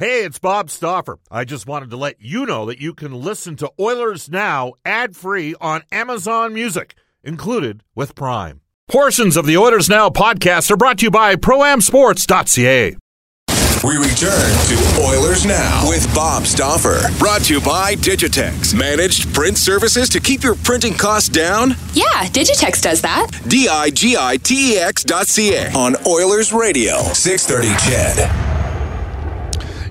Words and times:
Hey, 0.00 0.24
it's 0.24 0.38
Bob 0.38 0.70
Stauffer. 0.70 1.18
I 1.30 1.44
just 1.44 1.66
wanted 1.66 1.90
to 1.90 1.98
let 1.98 2.22
you 2.22 2.46
know 2.46 2.64
that 2.64 2.80
you 2.80 2.94
can 2.94 3.12
listen 3.12 3.56
to 3.56 3.70
Oilers 3.78 4.30
Now 4.30 4.72
ad 4.82 5.14
free 5.14 5.54
on 5.60 5.82
Amazon 5.92 6.54
Music, 6.54 6.94
included 7.22 7.84
with 7.94 8.14
Prime. 8.14 8.62
Portions 8.88 9.36
of 9.36 9.44
the 9.44 9.58
Oilers 9.58 9.90
Now 9.90 10.08
podcast 10.08 10.70
are 10.70 10.78
brought 10.78 11.00
to 11.00 11.04
you 11.04 11.10
by 11.10 11.36
ProAmSports.ca. 11.36 12.96
We 13.84 13.96
return 13.98 14.50
to 14.68 15.02
Oilers 15.02 15.44
Now 15.44 15.86
with 15.86 16.10
Bob 16.14 16.46
Stauffer. 16.46 17.00
Brought 17.18 17.42
to 17.42 17.56
you 17.56 17.60
by 17.60 17.94
Digitex. 17.96 18.72
Managed 18.72 19.34
print 19.34 19.58
services 19.58 20.08
to 20.08 20.18
keep 20.18 20.42
your 20.42 20.54
printing 20.54 20.94
costs 20.94 21.28
down? 21.28 21.72
Yeah, 21.92 22.24
Digitex 22.28 22.80
does 22.80 23.02
that. 23.02 23.38
D 23.48 23.68
I 23.68 23.90
G 23.90 24.16
I 24.18 24.38
T 24.38 24.76
E 24.76 24.78
X 24.78 25.04
dot 25.04 25.26
C 25.26 25.52
A 25.52 25.70
on 25.72 25.94
Oilers 26.06 26.54
Radio. 26.54 26.96
630 27.12 27.68
CHED. 27.84 28.59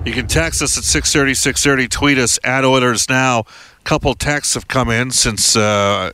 You 0.02 0.14
can 0.14 0.26
text 0.26 0.62
us 0.62 0.78
at 0.78 0.84
630, 0.84 1.34
630, 1.34 1.88
tweet 1.88 2.16
us 2.16 2.38
at 2.42 2.64
Oilers 2.64 3.06
Now. 3.10 3.40
A 3.40 3.44
couple 3.84 4.14
texts 4.14 4.54
have 4.54 4.66
come 4.66 4.88
in 4.88 5.10
since 5.10 5.54
uh, 5.54 6.10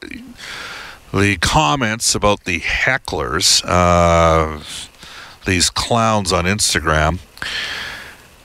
the 1.14 1.36
comments 1.36 2.16
about 2.16 2.44
the 2.44 2.58
hecklers, 2.58 3.62
uh, 3.64 4.60
these 5.44 5.70
clowns 5.70 6.32
on 6.32 6.46
Instagram. 6.46 7.20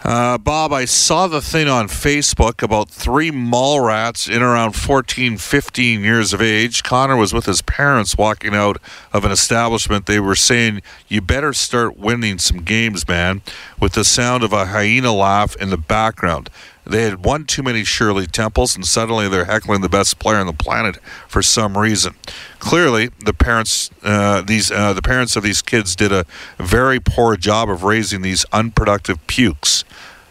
Uh, 0.03 0.35
Bob, 0.35 0.73
I 0.73 0.85
saw 0.85 1.27
the 1.27 1.41
thing 1.41 1.67
on 1.67 1.87
Facebook 1.87 2.63
about 2.63 2.89
three 2.89 3.29
mall 3.29 3.81
rats 3.81 4.27
in 4.27 4.41
around 4.41 4.71
14, 4.71 5.37
15 5.37 6.01
years 6.01 6.33
of 6.33 6.41
age. 6.41 6.81
Connor 6.81 7.15
was 7.15 7.33
with 7.33 7.45
his 7.45 7.61
parents 7.61 8.17
walking 8.17 8.55
out 8.55 8.77
of 9.13 9.25
an 9.25 9.31
establishment. 9.31 10.07
They 10.07 10.19
were 10.19 10.35
saying, 10.35 10.81
You 11.07 11.21
better 11.21 11.53
start 11.53 11.97
winning 11.97 12.39
some 12.39 12.63
games, 12.63 13.07
man, 13.07 13.43
with 13.79 13.93
the 13.93 14.03
sound 14.03 14.43
of 14.43 14.53
a 14.53 14.67
hyena 14.67 15.13
laugh 15.13 15.55
in 15.57 15.69
the 15.69 15.77
background. 15.77 16.49
They 16.85 17.03
had 17.03 17.23
one 17.23 17.45
too 17.45 17.63
many 17.63 17.84
Shirley 17.84 18.26
Temples, 18.26 18.76
and 18.76 18.85
suddenly 18.85 19.30
they're 19.30 19.45
heckling 19.45 19.81
the 19.81 19.89
best 19.89 20.19
player 20.19 20.38
on 20.38 20.47
the 20.47 20.53
planet 20.53 20.97
for 21.28 21.42
some 21.42 21.78
reason. 21.78 22.16
Clearly, 22.59 23.09
the 23.23 23.33
parents, 23.33 23.89
uh, 24.03 24.42
these 24.42 24.72
uh, 24.72 24.94
the 24.94 25.02
parents 25.02 25.36
of 25.36 25.44
these 25.44 25.61
kids, 25.61 25.95
did 25.95 26.11
a 26.11 26.25
very 26.58 27.00
poor 27.00 27.38
job 27.38 27.70
of 27.70 27.83
raising 27.83 28.22
these 28.22 28.45
unproductive 28.52 29.25
pukes. 29.28 29.83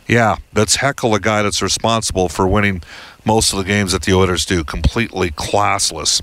Yeah, 0.09 0.39
that's 0.53 0.77
heckle 0.77 1.15
a 1.15 1.21
guy 1.21 1.43
that's 1.43 1.63
responsible 1.63 2.29
for 2.29 2.49
winning 2.49 2.83
most 3.25 3.53
of 3.53 3.59
the 3.59 3.65
games 3.65 3.93
that 3.93 4.03
the 4.03 4.13
Oilers 4.13 4.45
do. 4.45 4.65
Completely 4.65 5.31
classless. 5.31 6.21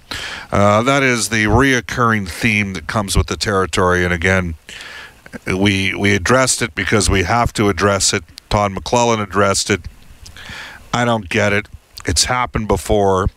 Uh, 0.51 0.83
that 0.83 1.03
is 1.03 1.29
the 1.29 1.45
reoccurring 1.45 2.27
theme 2.27 2.73
that 2.73 2.87
comes 2.87 3.15
with 3.15 3.27
the 3.27 3.37
territory, 3.37 4.03
and 4.03 4.13
again, 4.13 4.55
we 5.47 5.93
we 5.93 6.13
addressed 6.13 6.61
it 6.61 6.75
because 6.75 7.09
we 7.09 7.23
have 7.23 7.53
to 7.53 7.69
address 7.69 8.13
it. 8.13 8.25
Todd 8.49 8.73
McLellan 8.73 9.21
addressed 9.21 9.69
it. 9.69 9.81
I 10.97 11.05
don't 11.05 11.29
get 11.29 11.53
it. 11.53 11.67
It's 12.05 12.23
happened 12.23 12.67
before. 12.67 13.29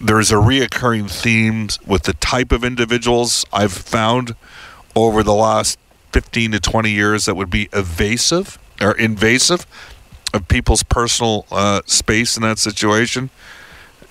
There's 0.00 0.32
a 0.32 0.36
reoccurring 0.36 1.10
theme 1.10 1.68
with 1.86 2.04
the 2.04 2.14
type 2.14 2.50
of 2.50 2.64
individuals 2.64 3.44
I've 3.52 3.74
found 3.74 4.34
over 4.94 5.22
the 5.22 5.34
last 5.34 5.78
15 6.12 6.52
to 6.52 6.60
20 6.60 6.90
years 6.90 7.26
that 7.26 7.34
would 7.34 7.50
be 7.50 7.68
evasive 7.74 8.58
or 8.80 8.92
invasive 8.92 9.66
of 10.32 10.48
people's 10.48 10.82
personal 10.82 11.44
uh, 11.50 11.82
space 11.84 12.38
in 12.38 12.42
that 12.44 12.58
situation. 12.58 13.28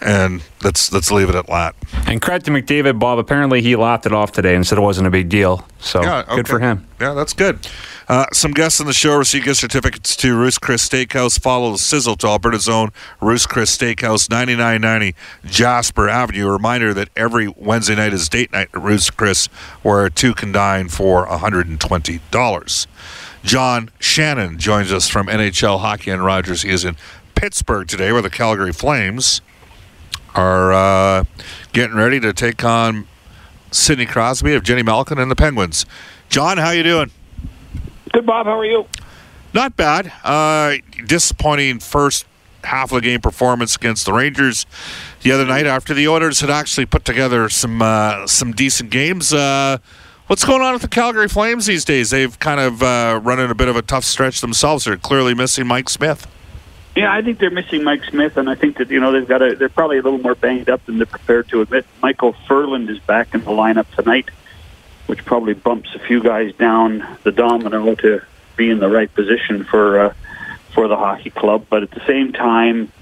And 0.06 0.44
let's 0.64 0.94
let's 0.94 1.10
leave 1.12 1.30
it 1.30 1.36
at 1.36 1.48
that. 1.48 1.74
And 2.06 2.22
credit 2.22 2.46
to 2.46 2.52
McDavid, 2.52 3.00
Bob. 3.00 3.18
Apparently, 3.18 3.64
he 3.64 3.76
laughed 3.76 4.06
it 4.06 4.14
off 4.14 4.32
today 4.32 4.54
and 4.54 4.66
said 4.66 4.78
it 4.78 4.82
wasn't 4.82 5.08
a 5.08 5.10
big 5.10 5.30
deal. 5.30 5.68
So 5.80 6.04
Yeah, 6.04 6.20
okay. 6.20 6.36
good 6.36 6.48
for 6.48 6.60
him. 6.60 6.86
Yeah, 7.02 7.14
that's 7.14 7.34
good. 7.34 7.68
Uh, 8.08 8.28
some 8.32 8.52
guests 8.52 8.80
on 8.80 8.86
the 8.86 8.94
show 8.94 9.18
receive 9.18 9.44
gift 9.46 9.60
certificates 9.60 10.16
to 10.18 10.38
Ruth's 10.38 10.60
Chris 10.60 10.88
Steakhouse. 10.88 11.40
Follow 11.40 11.72
the 11.72 11.80
sizzle 11.80 12.16
to 12.18 12.28
Alberta's 12.28 12.70
own 12.70 12.92
Ruth's 13.20 13.48
Chris 13.48 13.76
Steakhouse, 13.76 14.30
9990 14.30 15.16
Jasper 15.46 16.08
Avenue. 16.08 16.50
A 16.50 16.52
reminder 16.52 16.94
that 16.94 17.10
every 17.16 17.48
Wednesday 17.48 17.96
night 17.96 18.14
is 18.14 18.30
date 18.30 18.52
night 18.52 18.70
at 18.76 18.80
Ruth's 18.84 19.10
Chris, 19.10 19.48
where 19.82 20.08
two 20.12 20.36
can 20.36 20.52
dine 20.52 20.88
for 20.88 21.26
$120. 21.26 22.88
John 23.44 23.90
Shannon 24.00 24.60
joins 24.60 24.92
us 24.92 25.10
from 25.10 25.26
NHL 25.26 25.80
Hockey 25.80 26.12
and 26.12 26.24
Rogers. 26.24 26.62
He 26.62 26.70
is 26.70 26.86
in 26.86 26.96
Pittsburgh 27.34 27.88
today, 27.88 28.12
where 28.12 28.22
the 28.22 28.30
Calgary 28.30 28.72
Flames 28.72 29.42
are 30.36 30.74
uh, 30.74 31.24
getting 31.74 31.96
ready 31.96 32.20
to 32.20 32.34
take 32.34 32.64
on 32.64 33.08
Sidney 33.72 34.06
Crosby 34.06 34.52
Evgeni 34.52 34.86
Malkin 34.86 35.18
and 35.18 35.32
the 35.32 35.36
Penguins. 35.36 35.86
John, 36.30 36.58
how 36.58 36.72
you 36.72 36.84
doing? 36.84 37.12
Good, 38.14 38.26
Bob. 38.26 38.46
How 38.46 38.60
are 38.60 38.66
you? 38.66 38.86
Not 39.54 39.76
bad. 39.78 40.12
Uh, 40.24 40.76
disappointing 41.06 41.80
first 41.80 42.26
half 42.64 42.92
of 42.92 42.96
the 42.96 43.02
game 43.02 43.22
performance 43.22 43.76
against 43.76 44.06
the 44.06 44.14
Rangers 44.14 44.66
the 45.22 45.32
other 45.32 45.46
night 45.46 45.66
after 45.66 45.94
the 45.94 46.08
Oilers 46.08 46.42
had 46.42 46.50
actually 46.50 46.86
put 46.86 47.06
together 47.06 47.48
some 47.50 47.82
uh, 47.82 48.28
some 48.28 48.52
decent 48.52 48.90
games. 48.90 49.34
Uh, 49.34 49.78
what's 50.28 50.44
going 50.44 50.62
on 50.62 50.74
with 50.74 50.82
the 50.82 50.88
Calgary 50.88 51.28
Flames 51.28 51.66
these 51.68 51.86
days? 51.86 52.10
They've 52.10 52.38
kind 52.40 52.60
of 52.60 52.84
uh, 52.84 53.20
run 53.24 53.40
in 53.40 53.50
a 53.50 53.56
bit 53.56 53.68
of 53.68 53.76
a 53.76 53.82
tough 53.82 54.04
stretch 54.04 54.42
themselves. 54.42 54.86
They're 54.86 54.98
clearly 54.98 55.34
missing 55.34 55.68
Mike 55.68 55.90
Smith. 55.90 56.28
Yeah, 56.96 57.14
I 57.14 57.22
think 57.22 57.40
they're 57.40 57.52
missing 57.52 57.84
Mike 57.84 58.06
Smith, 58.06 58.38
and 58.38 58.50
I 58.50 58.56
think 58.56 58.78
that 58.78 58.90
you 58.90 59.02
know 59.02 59.12
they've 59.12 59.28
got 59.28 59.42
a, 59.42 59.56
they're 59.56 59.68
probably 59.68 59.98
a 59.98 60.02
little 60.02 60.20
more 60.20 60.36
banged 60.36 60.70
up 60.70 60.86
than 60.86 60.98
they're 60.98 61.06
prepared 61.06 61.50
to 61.50 61.62
admit. 61.62 61.86
Michael 62.02 62.34
Ferland 62.48 62.90
is 62.90 63.00
back 63.00 63.34
in 63.34 63.42
the 63.42 63.52
lineup 63.52 63.94
tonight, 63.96 64.30
which 65.08 65.26
probably 65.26 65.54
bumps 65.54 65.94
a 65.94 66.00
few 66.00 66.24
guys 66.24 66.56
down 66.56 67.06
the 67.24 67.34
domino 67.34 67.96
to 67.96 68.22
be 68.56 68.70
in 68.70 68.80
the 68.80 68.88
right 68.88 69.14
position 69.14 69.66
for 69.66 70.00
uh, 70.00 70.14
for 70.74 70.88
the 70.88 70.96
hockey 70.96 71.32
club. 71.32 71.66
But 71.70 71.84
at 71.84 71.92
the 71.92 72.06
same 72.08 72.32
time, 72.32 72.94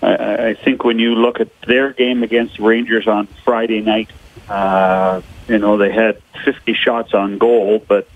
I, 0.00 0.50
I 0.50 0.54
think 0.54 0.84
when 0.84 1.00
you 1.00 1.16
look 1.16 1.40
at 1.40 1.48
their 1.62 1.92
game 1.92 2.22
against 2.22 2.60
Rangers 2.60 3.08
on 3.08 3.26
Friday 3.44 3.80
night, 3.80 4.10
uh, 4.48 5.22
you 5.48 5.58
know 5.58 5.76
they 5.76 5.90
had 5.90 6.22
50 6.44 6.72
shots 6.74 7.14
on 7.14 7.38
goal, 7.38 7.84
but 7.86 8.06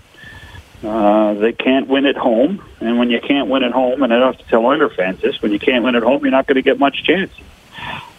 uh, 0.85 1.33
they 1.33 1.51
can't 1.51 1.87
win 1.87 2.05
at 2.05 2.15
home, 2.15 2.63
and 2.79 2.99
when 2.99 3.09
you 3.09 3.19
can't 3.19 3.49
win 3.49 3.63
at 3.63 3.71
home, 3.71 4.03
and 4.03 4.13
I 4.13 4.19
don't 4.19 4.35
have 4.35 4.45
to 4.45 4.49
tell 4.49 4.65
Oiler 4.65 4.89
fans 4.89 5.21
this, 5.21 5.41
when 5.41 5.51
you 5.51 5.59
can't 5.59 5.83
win 5.83 5.95
at 5.95 6.03
home, 6.03 6.21
you're 6.21 6.31
not 6.31 6.47
going 6.47 6.55
to 6.55 6.61
get 6.61 6.77
much 6.79 7.03
chance. 7.03 7.31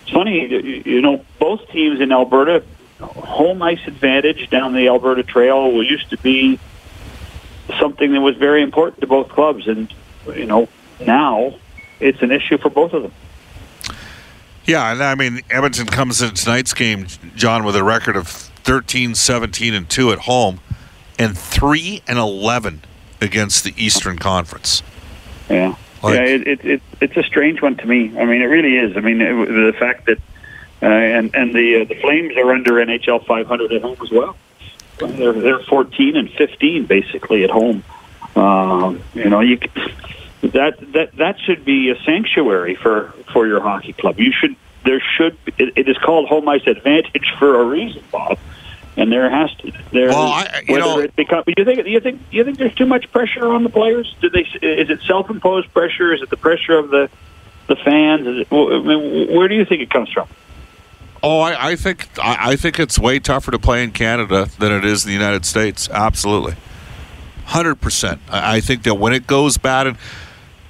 It's 0.03 0.10
funny, 0.10 0.49
you 0.49 0.82
you 0.84 1.00
know, 1.00 1.25
both 1.38 1.69
teams 1.71 2.00
in 2.00 2.12
Alberta, 2.12 2.65
home 3.00 3.62
ice 3.62 3.87
advantage 3.87 4.50
down 4.50 4.72
the 4.72 4.88
Alberta 4.88 5.22
Trail 5.22 5.82
used 5.82 6.10
to 6.10 6.19
be 6.19 6.59
something 7.78 8.12
that 8.12 8.21
was 8.21 8.37
very 8.37 8.62
important 8.62 9.00
to 9.00 9.06
both 9.06 9.28
clubs, 9.28 9.69
and 9.69 9.93
you 10.34 10.47
know, 10.47 10.69
now 11.00 11.54
it's 12.00 12.22
an 12.22 12.33
issue 12.33 12.59
for 12.59 12.71
both 12.71 12.93
of 12.93 13.03
them. 13.03 13.12
Yeah, 14.65 14.91
and 14.91 15.03
I 15.03 15.15
mean 15.15 15.43
Edmonton 15.50 15.87
comes 15.87 16.21
in 16.21 16.34
tonight's 16.34 16.75
game, 16.75 17.06
John, 17.37 17.65
with 17.65 17.77
a 17.77 17.84
record 17.84 18.16
of 18.16 18.27
13, 18.27 19.15
17, 19.15 19.75
and 19.75 19.88
two 19.88 20.10
at 20.10 20.21
home, 20.21 20.59
and 21.19 21.37
three 21.37 22.03
and 22.06 22.19
11 22.19 22.82
against 23.21 23.65
the 23.65 23.75
Eastern 23.77 24.19
Conference. 24.19 24.82
Yeah, 25.49 25.75
Like- 26.03 26.15
yeah, 26.15 26.25
it, 26.25 26.47
it, 26.49 26.65
it 26.65 26.82
it's 27.00 27.16
a 27.16 27.22
strange 27.22 27.62
one 27.62 27.77
to 27.77 27.87
me. 27.87 28.16
I 28.19 28.25
mean, 28.25 28.43
it 28.43 28.47
really 28.47 28.77
is. 28.77 28.97
I 28.97 29.00
mean, 29.00 29.21
it, 29.21 29.32
the 29.47 29.72
fact 29.78 30.06
that 30.06 30.19
uh, 30.82 30.87
and 30.87 31.34
and 31.34 31.54
the 31.54 31.82
uh, 31.82 31.84
the 31.84 31.94
Flames 32.00 32.37
are 32.37 32.53
under 32.53 32.72
NHL 32.72 33.25
500 33.27 33.72
at 33.72 33.82
home 33.82 33.97
as 34.03 34.10
well. 34.10 34.37
They're 34.99 35.32
they're 35.32 35.59
14 35.60 36.16
and 36.16 36.31
15 36.31 36.87
basically 36.87 37.44
at 37.44 37.50
home. 37.50 37.83
Um, 38.34 39.03
you 39.15 39.28
know, 39.31 39.41
you 39.41 39.59
c- 39.59 40.48
that 40.48 40.78
that 40.93 41.16
that 41.16 41.41
should 41.41 41.65
be 41.65 41.91
a 41.91 41.97
sanctuary 42.03 42.75
for 42.75 43.15
for 43.33 43.47
your 43.47 43.60
hockey 43.60 43.93
club. 43.94 44.19
You 44.19 44.33
should 44.33 44.54
there 44.84 45.00
should 45.16 45.37
it, 45.59 45.72
it 45.77 45.88
is 45.88 45.97
called 45.98 46.28
home 46.28 46.48
ice 46.48 46.66
advantage 46.66 47.33
for 47.38 47.60
a 47.60 47.65
reason, 47.65 48.03
Bob. 48.12 48.38
And 48.98 49.12
there 49.12 49.28
has 49.28 49.50
to 49.56 49.72
there. 49.92 50.08
Well, 50.08 50.28
I- 50.28 50.62
you 50.66 50.78
know- 50.78 51.00
it 51.00 51.14
become, 51.16 51.44
do 51.46 51.52
you 51.56 51.64
think 51.64 51.84
do 51.84 51.90
you 51.90 52.00
think 52.00 52.20
you 52.30 52.44
think 52.44 52.56
there's 52.58 52.74
too 52.74 52.86
much 52.86 53.10
pressure 53.12 53.46
on 53.46 53.62
the 53.62 53.68
players? 53.68 54.14
Do 54.22 54.30
they 54.30 54.40
is 54.62 54.88
it 54.88 55.00
self 55.06 55.28
imposed 55.28 55.72
pressure? 55.74 56.14
Is 56.14 56.22
it 56.22 56.30
the 56.30 56.36
pressure 56.38 56.78
of 56.78 56.91
the 56.91 57.10
the 57.66 57.76
fans? 57.76 58.26
Is 58.26 58.38
it, 58.41 58.48
I 58.50 58.80
mean, 58.80 59.36
where 59.36 59.48
do 59.48 59.54
you 59.54 59.65
think 59.66 59.82
it 59.82 59.91
comes 59.91 60.10
from? 60.10 60.28
Oh, 61.22 61.41
I, 61.41 61.71
I 61.71 61.76
think 61.76 62.09
I, 62.18 62.53
I 62.53 62.56
think 62.56 62.78
it's 62.80 62.98
way 62.98 63.18
tougher 63.18 63.50
to 63.50 63.59
play 63.59 63.82
in 63.84 63.91
Canada 63.91 64.48
than 64.59 64.72
it 64.72 64.84
is 64.84 65.04
in 65.04 65.09
the 65.09 65.15
United 65.15 65.44
States. 65.44 65.91
Absolutely, 65.91 66.54
hundred 67.47 67.76
percent. 67.82 68.21
I, 68.30 68.56
I 68.56 68.60
think 68.60 68.82
that 68.84 68.94
when 68.94 69.12
it 69.12 69.26
goes 69.26 69.59
bad, 69.59 69.86
and 69.88 69.98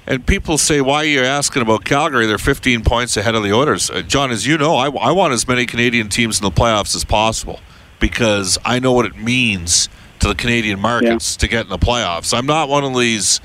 and 0.05 0.25
people 0.25 0.57
say, 0.57 0.81
"Why 0.81 0.97
are 0.97 1.05
you 1.05 1.21
asking 1.21 1.61
about 1.61 1.85
Calgary? 1.85 2.25
They're 2.25 2.37
15 2.37 2.83
points 2.83 3.15
ahead 3.15 3.35
of 3.35 3.43
the 3.43 3.53
Oilers." 3.53 3.89
Uh, 3.89 4.01
John, 4.01 4.31
as 4.31 4.45
you 4.47 4.57
know, 4.57 4.75
I, 4.75 4.89
I 4.89 5.11
want 5.11 5.31
as 5.31 5.47
many 5.47 5.65
Canadian 5.65 6.09
teams 6.09 6.39
in 6.39 6.43
the 6.43 6.51
playoffs 6.51 6.93
as 6.93 7.05
possible 7.05 7.61
because 7.99 8.57
I 8.65 8.79
know 8.79 8.93
what 8.93 9.05
it 9.05 9.15
means 9.17 9.89
to 10.19 10.27
the 10.27 10.35
Canadian 10.35 10.79
markets 10.79 11.35
to 11.37 11.47
get 11.47 11.65
in 11.65 11.69
the 11.69 11.77
playoffs. 11.77 12.37
I'm 12.37 12.45
not 12.45 12.69
one 12.69 12.83
of 12.83 12.97
these. 12.97 13.39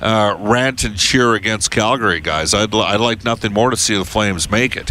Uh, 0.00 0.36
rant 0.40 0.82
and 0.82 0.96
cheer 0.96 1.34
against 1.34 1.70
Calgary 1.70 2.18
guys. 2.18 2.54
I'd, 2.54 2.74
I'd 2.74 2.98
like 2.98 3.24
nothing 3.24 3.52
more 3.52 3.70
to 3.70 3.76
see 3.76 3.96
the 3.96 4.04
Flames 4.04 4.50
make 4.50 4.74
it. 4.76 4.90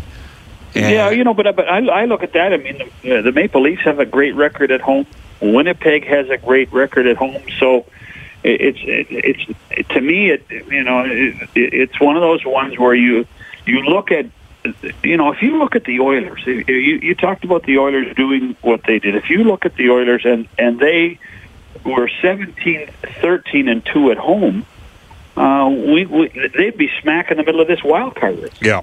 And- 0.74 0.94
yeah, 0.94 1.10
you 1.10 1.25
know, 1.25 1.34
but 1.34 1.54
but 1.54 1.68
I, 1.68 1.86
I 1.86 2.06
look 2.06 2.24
at 2.24 2.31
that. 2.31 2.54
I 2.54 2.58
mean, 2.58 2.81
the, 3.02 3.22
the 3.22 3.34
Maple 3.34 3.62
Leafs 3.62 3.81
have 3.84 4.00
a 4.00 4.06
great 4.06 4.36
record 4.36 4.72
at 4.72 4.80
home. 4.80 5.06
Winnipeg 5.42 6.06
has 6.06 6.30
a 6.30 6.38
great 6.38 6.72
record 6.72 7.07
at 7.07 7.18
home. 7.18 7.44
So, 7.60 7.88
it's 8.44 8.80
it's 8.81 9.60
it, 9.69 9.90
to 9.90 10.00
me 10.02 10.30
it 10.31 10.50
you 10.50 10.84
know 10.84 11.04
it, 11.06 11.50
it's 11.56 12.00
one 12.00 12.16
of 12.16 12.22
those 12.22 12.46
ones 12.46 12.80
where 12.80 12.96
you 12.96 13.28
you 13.66 13.81
look 13.81 14.12
at 14.12 14.25
you 15.04 15.18
know 15.18 15.31
if 15.31 15.42
you 15.42 15.58
look 15.58 15.75
at 15.75 15.86
the 15.86 16.00
Oilers 16.00 16.42
you, 16.46 16.63
you 16.68 17.16
talked 17.16 17.44
about 17.44 17.63
the 17.63 17.78
Oilers 17.80 18.16
doing 18.16 18.56
what 18.62 18.81
they 18.86 19.00
did. 19.00 19.16
If 19.16 19.30
you 19.30 19.44
look 19.44 19.66
at 19.66 19.75
the 19.75 19.90
Oilers 19.90 20.24
and 20.25 20.48
and 20.58 20.80
they 20.80 21.19
were 21.84 22.10
17 22.22 22.90
13 23.22 23.68
and 23.69 23.86
2 23.86 24.12
at 24.12 24.18
home 24.18 24.66
uh 25.38 25.69
we, 25.69 26.06
we 26.06 26.50
they'd 26.56 26.78
be 26.78 26.90
smack 27.02 27.31
in 27.31 27.38
the 27.38 27.44
middle 27.44 27.62
of 27.62 27.68
this 27.68 27.84
wild 27.84 28.16
card 28.16 28.40
race. 28.40 28.52
Yeah. 28.62 28.81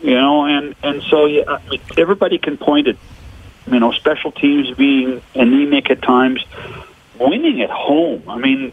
you 0.00 0.14
know 0.14 0.44
and 0.44 0.74
and 0.82 1.02
so 1.04 1.26
yeah, 1.26 1.58
everybody 1.96 2.38
can 2.38 2.58
point 2.58 2.88
at 2.88 2.96
you 3.66 3.80
know 3.80 3.92
special 3.92 4.32
teams 4.32 4.70
being 4.76 5.22
anemic 5.34 5.90
at 5.90 6.02
times. 6.02 6.44
Winning 7.18 7.62
at 7.62 7.70
home 7.70 8.22
i 8.28 8.38
mean 8.38 8.72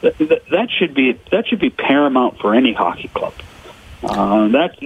th- 0.00 0.16
th- 0.18 0.42
that 0.50 0.68
should 0.76 0.92
be 0.92 1.12
that 1.30 1.46
should 1.46 1.60
be 1.60 1.70
paramount 1.70 2.38
for 2.40 2.52
any 2.52 2.72
hockey 2.72 3.06
club 3.06 3.32
uh, 4.02 4.48
that 4.48 4.76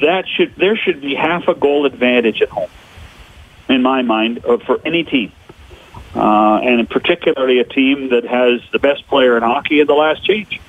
that 0.00 0.24
should 0.28 0.54
there 0.56 0.76
should 0.76 1.00
be 1.00 1.14
half 1.14 1.48
a 1.48 1.54
goal 1.54 1.86
advantage 1.86 2.42
at 2.42 2.48
home 2.48 2.70
in 3.68 3.82
my 3.82 4.02
mind 4.02 4.44
uh, 4.44 4.58
for 4.58 4.80
any 4.84 5.04
team 5.04 5.32
uh, 6.14 6.58
and 6.62 6.88
particularly 6.88 7.58
a 7.60 7.64
team 7.64 8.10
that 8.10 8.24
has 8.24 8.60
the 8.72 8.78
best 8.78 9.06
player 9.08 9.36
in 9.36 9.42
hockey 9.42 9.80
in 9.80 9.86
the 9.86 9.94
last 9.94 10.24
change 10.24 10.60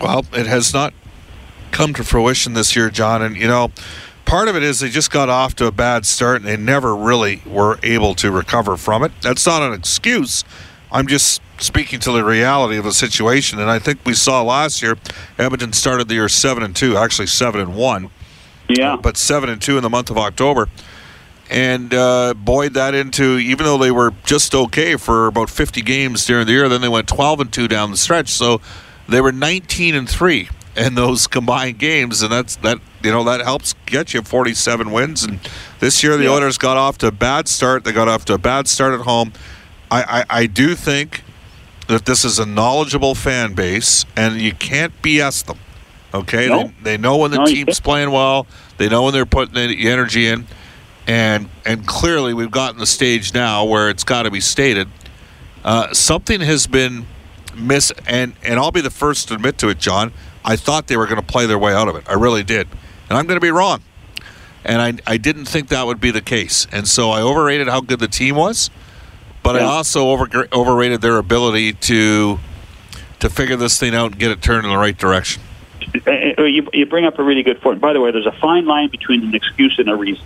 Well, 0.00 0.24
it 0.32 0.46
has 0.46 0.72
not 0.72 0.92
come 1.74 1.92
to 1.94 2.04
fruition 2.04 2.54
this 2.54 2.76
year, 2.76 2.88
John. 2.88 3.20
And, 3.20 3.36
you 3.36 3.48
know, 3.48 3.72
part 4.24 4.48
of 4.48 4.56
it 4.56 4.62
is 4.62 4.78
they 4.78 4.88
just 4.88 5.10
got 5.10 5.28
off 5.28 5.54
to 5.56 5.66
a 5.66 5.72
bad 5.72 6.06
start 6.06 6.36
and 6.36 6.46
they 6.46 6.56
never 6.56 6.94
really 6.94 7.42
were 7.44 7.78
able 7.82 8.14
to 8.16 8.30
recover 8.30 8.76
from 8.76 9.02
it. 9.02 9.12
That's 9.20 9.44
not 9.44 9.62
an 9.62 9.72
excuse. 9.72 10.44
I'm 10.92 11.06
just 11.08 11.42
speaking 11.64 12.00
to 12.00 12.12
the 12.12 12.24
reality 12.24 12.76
of 12.76 12.84
the 12.84 12.92
situation. 12.92 13.58
And 13.58 13.70
I 13.70 13.78
think 13.78 14.00
we 14.04 14.14
saw 14.14 14.42
last 14.42 14.82
year, 14.82 14.96
Edmonton 15.38 15.72
started 15.72 16.08
the 16.08 16.14
year 16.14 16.28
7 16.28 16.62
and 16.62 16.74
2, 16.76 16.96
actually 16.96 17.26
7 17.26 17.60
and 17.60 17.74
1, 17.74 18.10
yeah 18.68 18.96
but 18.96 19.16
7 19.16 19.48
and 19.48 19.60
2 19.60 19.76
in 19.76 19.82
the 19.82 19.90
month 19.90 20.10
of 20.10 20.18
October. 20.18 20.68
And 21.50 21.92
uh, 21.92 22.32
buoyed 22.34 22.72
that 22.74 22.94
into, 22.94 23.38
even 23.38 23.66
though 23.66 23.76
they 23.76 23.90
were 23.90 24.12
just 24.24 24.54
okay 24.54 24.96
for 24.96 25.26
about 25.26 25.50
50 25.50 25.82
games 25.82 26.24
during 26.24 26.46
the 26.46 26.52
year, 26.52 26.68
then 26.68 26.80
they 26.80 26.88
went 26.88 27.06
12 27.06 27.40
and 27.40 27.52
2 27.52 27.68
down 27.68 27.90
the 27.90 27.98
stretch. 27.98 28.28
So 28.30 28.60
they 29.08 29.20
were 29.20 29.32
19 29.32 29.94
and 29.94 30.08
3 30.08 30.48
in 30.76 30.94
those 30.94 31.26
combined 31.36 31.78
games, 31.78 32.22
and 32.22 32.32
that's 32.32 32.56
that. 32.56 32.78
You 33.02 33.12
know 33.12 33.22
that 33.24 33.42
helps 33.42 33.74
get 33.84 34.14
you 34.14 34.22
47 34.22 34.90
wins. 34.90 35.22
And 35.22 35.38
this 35.78 36.02
year 36.02 36.16
the 36.16 36.24
Yeah. 36.24 36.30
Oilers 36.30 36.56
got 36.56 36.78
off 36.78 36.96
to 36.98 37.08
a 37.08 37.12
bad 37.12 37.46
start. 37.48 37.84
They 37.84 37.92
got 37.92 38.08
off 38.08 38.24
to 38.26 38.34
a 38.34 38.38
bad 38.38 38.66
start 38.66 38.94
at 38.94 39.00
home. 39.00 39.34
I, 39.90 40.02
I, 40.02 40.40
I 40.40 40.46
do 40.46 40.74
think 40.74 41.22
that 41.88 42.04
this 42.06 42.24
is 42.24 42.38
a 42.38 42.46
knowledgeable 42.46 43.14
fan 43.14 43.54
base, 43.54 44.04
and 44.16 44.40
you 44.40 44.52
can't 44.52 44.92
BS 45.02 45.44
them. 45.44 45.58
Okay, 46.12 46.48
No. 46.48 46.64
they, 46.64 46.72
they 46.82 46.96
know 46.96 47.16
when 47.16 47.30
the 47.30 47.38
No, 47.38 47.46
team's 47.46 47.80
playing 47.80 48.10
well. 48.10 48.46
They 48.78 48.88
know 48.88 49.02
when 49.04 49.12
they're 49.12 49.26
putting 49.26 49.54
the 49.54 49.88
energy 49.90 50.26
in, 50.28 50.46
and 51.06 51.48
and 51.64 51.86
clearly 51.86 52.32
we've 52.34 52.50
gotten 52.50 52.78
the 52.78 52.86
stage 52.86 53.34
now 53.34 53.64
where 53.64 53.90
it's 53.90 54.04
got 54.04 54.22
to 54.22 54.30
be 54.30 54.40
stated 54.40 54.88
uh, 55.64 55.92
something 55.94 56.40
has 56.40 56.66
been 56.66 57.06
miss. 57.56 57.92
And 58.06 58.34
and 58.42 58.58
I'll 58.60 58.70
be 58.72 58.80
the 58.80 58.90
first 58.90 59.28
to 59.28 59.34
admit 59.34 59.58
to 59.58 59.68
it, 59.68 59.78
John. 59.78 60.12
I 60.44 60.56
thought 60.56 60.86
they 60.88 60.96
were 60.96 61.06
going 61.06 61.20
to 61.20 61.26
play 61.26 61.46
their 61.46 61.58
way 61.58 61.72
out 61.72 61.88
of 61.88 61.96
it. 61.96 62.04
I 62.08 62.12
really 62.14 62.42
did, 62.44 62.68
and 63.08 63.16
I'm 63.18 63.26
going 63.26 63.36
to 63.40 63.44
be 63.44 63.50
wrong. 63.50 63.82
And 64.64 64.80
I 64.80 65.12
I 65.12 65.16
didn't 65.16 65.46
think 65.46 65.68
that 65.68 65.86
would 65.86 66.00
be 66.00 66.10
the 66.10 66.20
case, 66.22 66.66
and 66.70 66.86
so 66.86 67.10
I 67.10 67.20
overrated 67.22 67.66
how 67.68 67.80
good 67.80 67.98
the 67.98 68.08
team 68.08 68.36
was, 68.36 68.70
but 69.44 69.56
I 69.56 69.60
also 69.60 70.08
over, 70.08 70.48
overrated 70.52 71.00
their 71.02 71.18
ability 71.18 71.74
to 71.74 72.40
to 73.20 73.30
figure 73.30 73.56
this 73.56 73.78
thing 73.78 73.94
out 73.94 74.12
and 74.12 74.18
get 74.18 74.32
it 74.32 74.42
turned 74.42 74.64
in 74.64 74.72
the 74.72 74.76
right 74.78 74.96
direction. 74.96 75.42
You, 76.06 76.68
you 76.72 76.86
bring 76.86 77.04
up 77.04 77.18
a 77.18 77.22
really 77.22 77.42
good 77.42 77.60
point. 77.60 77.80
By 77.80 77.92
the 77.92 78.00
way, 78.00 78.10
there's 78.10 78.26
a 78.26 78.32
fine 78.32 78.66
line 78.66 78.90
between 78.90 79.22
an 79.22 79.34
excuse 79.34 79.78
and 79.78 79.88
a 79.88 79.94
reason. 79.94 80.24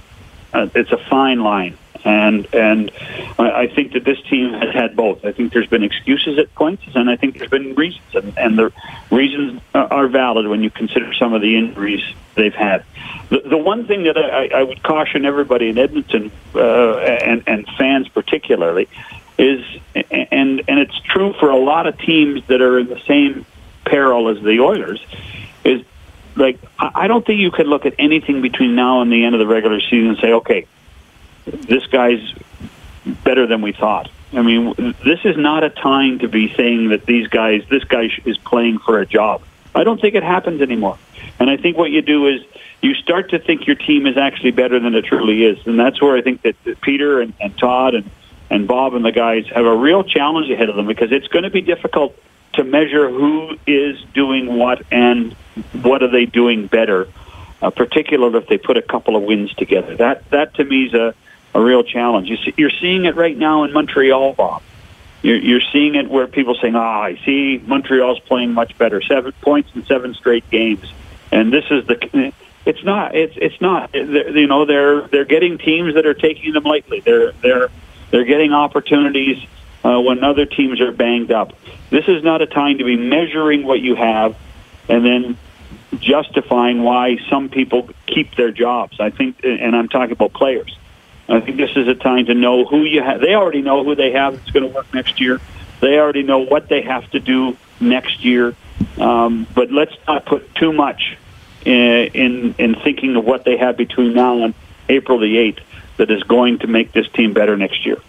Uh, 0.52 0.68
it's 0.74 0.90
a 0.92 0.96
fine 0.96 1.42
line, 1.42 1.76
and 2.04 2.46
and 2.54 2.90
I, 3.38 3.62
I 3.62 3.66
think 3.68 3.92
that 3.92 4.04
this 4.04 4.20
team 4.22 4.52
has 4.52 4.72
had 4.74 4.96
both. 4.96 5.24
I 5.24 5.32
think 5.32 5.52
there's 5.52 5.66
been 5.66 5.82
excuses 5.82 6.38
at 6.38 6.54
points, 6.54 6.84
and 6.94 7.10
I 7.10 7.16
think 7.16 7.38
there's 7.38 7.50
been 7.50 7.74
reasons, 7.74 8.14
and, 8.14 8.38
and 8.38 8.58
the 8.58 8.72
reasons 9.10 9.60
are 9.74 10.08
valid 10.08 10.46
when 10.46 10.62
you 10.62 10.70
consider 10.70 11.12
some 11.14 11.34
of 11.34 11.42
the 11.42 11.56
injuries 11.56 12.02
they've 12.34 12.54
had. 12.54 12.84
The, 13.30 13.40
the 13.40 13.58
one 13.58 13.86
thing 13.86 14.04
that 14.04 14.16
I, 14.16 14.48
I 14.48 14.62
would 14.62 14.82
caution 14.82 15.24
everybody 15.24 15.68
in 15.68 15.78
Edmonton 15.78 16.30
uh, 16.54 16.98
and 16.98 17.42
and 17.46 17.66
fans 17.78 18.08
particularly 18.08 18.88
is, 19.36 19.64
and 19.94 20.62
and 20.68 20.78
it's 20.78 20.98
true 21.00 21.34
for 21.38 21.50
a 21.50 21.58
lot 21.58 21.86
of 21.86 21.98
teams 21.98 22.46
that 22.46 22.60
are 22.60 22.78
in 22.78 22.88
the 22.88 23.00
same 23.06 23.44
peril 23.84 24.28
as 24.28 24.42
the 24.42 24.60
Oilers, 24.60 25.04
is 25.64 25.82
like 26.36 26.58
I 26.78 27.08
don't 27.08 27.26
think 27.26 27.40
you 27.40 27.50
could 27.50 27.66
look 27.66 27.86
at 27.86 27.94
anything 27.98 28.40
between 28.40 28.74
now 28.74 29.02
and 29.02 29.12
the 29.12 29.24
end 29.24 29.34
of 29.34 29.40
the 29.40 29.46
regular 29.46 29.80
season 29.80 30.10
and 30.10 30.18
say, 30.18 30.32
okay, 30.32 30.66
this 31.50 31.86
guy's 31.86 32.20
better 33.24 33.46
than 33.46 33.62
we 33.62 33.72
thought. 33.72 34.10
I 34.32 34.42
mean, 34.42 34.74
this 35.04 35.20
is 35.24 35.36
not 35.36 35.64
a 35.64 35.70
time 35.70 36.18
to 36.18 36.28
be 36.28 36.52
saying 36.54 36.90
that 36.90 37.06
these 37.06 37.28
guys, 37.28 37.62
this 37.70 37.84
guy 37.84 38.08
is 38.24 38.36
playing 38.38 38.78
for 38.78 39.00
a 39.00 39.06
job. 39.06 39.42
I 39.74 39.84
don't 39.84 40.00
think 40.00 40.14
it 40.14 40.22
happens 40.22 40.60
anymore. 40.60 40.98
And 41.38 41.48
I 41.48 41.56
think 41.56 41.78
what 41.78 41.90
you 41.90 42.02
do 42.02 42.26
is 42.26 42.42
you 42.82 42.94
start 42.94 43.30
to 43.30 43.38
think 43.38 43.66
your 43.66 43.76
team 43.76 44.06
is 44.06 44.16
actually 44.16 44.50
better 44.50 44.78
than 44.80 44.94
it 44.94 45.04
truly 45.04 45.44
is. 45.44 45.66
And 45.66 45.78
that's 45.78 46.00
where 46.02 46.16
I 46.16 46.22
think 46.22 46.42
that 46.42 46.56
Peter 46.80 47.20
and, 47.20 47.32
and 47.40 47.56
Todd 47.56 47.94
and, 47.94 48.10
and 48.50 48.68
Bob 48.68 48.94
and 48.94 49.04
the 49.04 49.12
guys 49.12 49.46
have 49.54 49.64
a 49.64 49.76
real 49.76 50.04
challenge 50.04 50.50
ahead 50.50 50.68
of 50.68 50.76
them 50.76 50.86
because 50.86 51.12
it's 51.12 51.28
going 51.28 51.44
to 51.44 51.50
be 51.50 51.62
difficult 51.62 52.18
to 52.54 52.64
measure 52.64 53.08
who 53.08 53.56
is 53.66 54.02
doing 54.14 54.58
what 54.58 54.82
and 54.90 55.32
what 55.72 56.02
are 56.02 56.10
they 56.10 56.24
doing 56.26 56.66
better, 56.66 57.08
uh, 57.62 57.70
particularly 57.70 58.38
if 58.38 58.48
they 58.48 58.58
put 58.58 58.76
a 58.76 58.82
couple 58.82 59.16
of 59.16 59.22
wins 59.22 59.54
together. 59.54 59.96
That 59.96 60.28
that 60.30 60.54
to 60.54 60.64
me 60.64 60.86
is 60.86 60.94
a, 60.94 61.14
a 61.54 61.60
real 61.60 61.82
challenge. 61.82 62.28
You 62.28 62.36
see, 62.36 62.54
you're 62.56 62.72
seeing 62.80 63.04
it 63.04 63.16
right 63.16 63.36
now 63.36 63.64
in 63.64 63.72
Montreal, 63.72 64.34
Bob. 64.34 64.62
You're, 65.22 65.38
you're 65.38 65.62
seeing 65.72 65.94
it 65.96 66.08
where 66.08 66.26
people 66.26 66.56
saying, 66.60 66.76
"Ah, 66.76 67.02
I 67.02 67.20
see 67.24 67.62
Montreal's 67.66 68.20
playing 68.20 68.54
much 68.54 68.76
better, 68.78 69.02
seven 69.02 69.32
points 69.40 69.70
in 69.74 69.84
seven 69.84 70.14
straight 70.14 70.48
games," 70.50 70.92
and 71.32 71.52
this 71.52 71.64
is 71.70 71.86
the. 71.86 72.32
It's 72.64 72.84
not. 72.84 73.14
It's 73.16 73.34
it's 73.36 73.60
not. 73.60 73.92
They're, 73.92 74.36
you 74.36 74.46
know, 74.46 74.64
they're 74.64 75.02
they're 75.08 75.24
getting 75.24 75.58
teams 75.58 75.94
that 75.94 76.06
are 76.06 76.14
taking 76.14 76.52
them 76.52 76.64
lightly. 76.64 77.00
They're 77.00 77.32
they're 77.32 77.68
they're 78.10 78.24
getting 78.24 78.52
opportunities 78.52 79.44
uh, 79.84 80.00
when 80.00 80.22
other 80.22 80.46
teams 80.46 80.80
are 80.80 80.92
banged 80.92 81.32
up. 81.32 81.52
This 81.90 82.06
is 82.08 82.22
not 82.22 82.42
a 82.42 82.46
time 82.46 82.78
to 82.78 82.84
be 82.84 82.96
measuring 82.96 83.64
what 83.64 83.80
you 83.80 83.94
have 83.94 84.36
and 84.88 85.04
then 85.04 85.38
justifying 85.98 86.82
why 86.82 87.18
some 87.28 87.48
people 87.48 87.88
keep 88.06 88.36
their 88.36 88.50
jobs. 88.50 89.00
I 89.00 89.10
think, 89.10 89.40
and 89.42 89.74
I'm 89.74 89.88
talking 89.88 90.12
about 90.12 90.32
players. 90.32 90.76
I 91.28 91.40
think 91.40 91.58
this 91.58 91.76
is 91.76 91.86
a 91.88 91.94
time 91.94 92.26
to 92.26 92.34
know 92.34 92.64
who 92.64 92.84
you 92.84 93.02
have. 93.02 93.20
They 93.20 93.34
already 93.34 93.62
know 93.62 93.84
who 93.84 93.94
they 93.94 94.12
have 94.12 94.36
that's 94.36 94.50
going 94.50 94.66
to 94.66 94.74
work 94.74 94.92
next 94.94 95.20
year. 95.20 95.40
They 95.80 95.98
already 95.98 96.22
know 96.22 96.38
what 96.38 96.68
they 96.68 96.82
have 96.82 97.08
to 97.10 97.20
do 97.20 97.56
next 97.80 98.24
year. 98.24 98.54
Um, 98.98 99.46
but 99.54 99.70
let's 99.70 99.94
not 100.06 100.24
put 100.24 100.54
too 100.54 100.72
much 100.72 101.16
in, 101.64 101.74
in 102.14 102.54
in 102.58 102.74
thinking 102.76 103.16
of 103.16 103.24
what 103.24 103.44
they 103.44 103.56
have 103.56 103.76
between 103.76 104.14
now 104.14 104.44
and 104.44 104.54
April 104.88 105.18
the 105.18 105.36
eighth 105.36 105.60
that 105.98 106.10
is 106.10 106.22
going 106.22 106.60
to 106.60 106.66
make 106.66 106.92
this 106.92 107.08
team 107.10 107.32
better 107.32 107.56
next 107.56 107.84
year. 107.84 108.00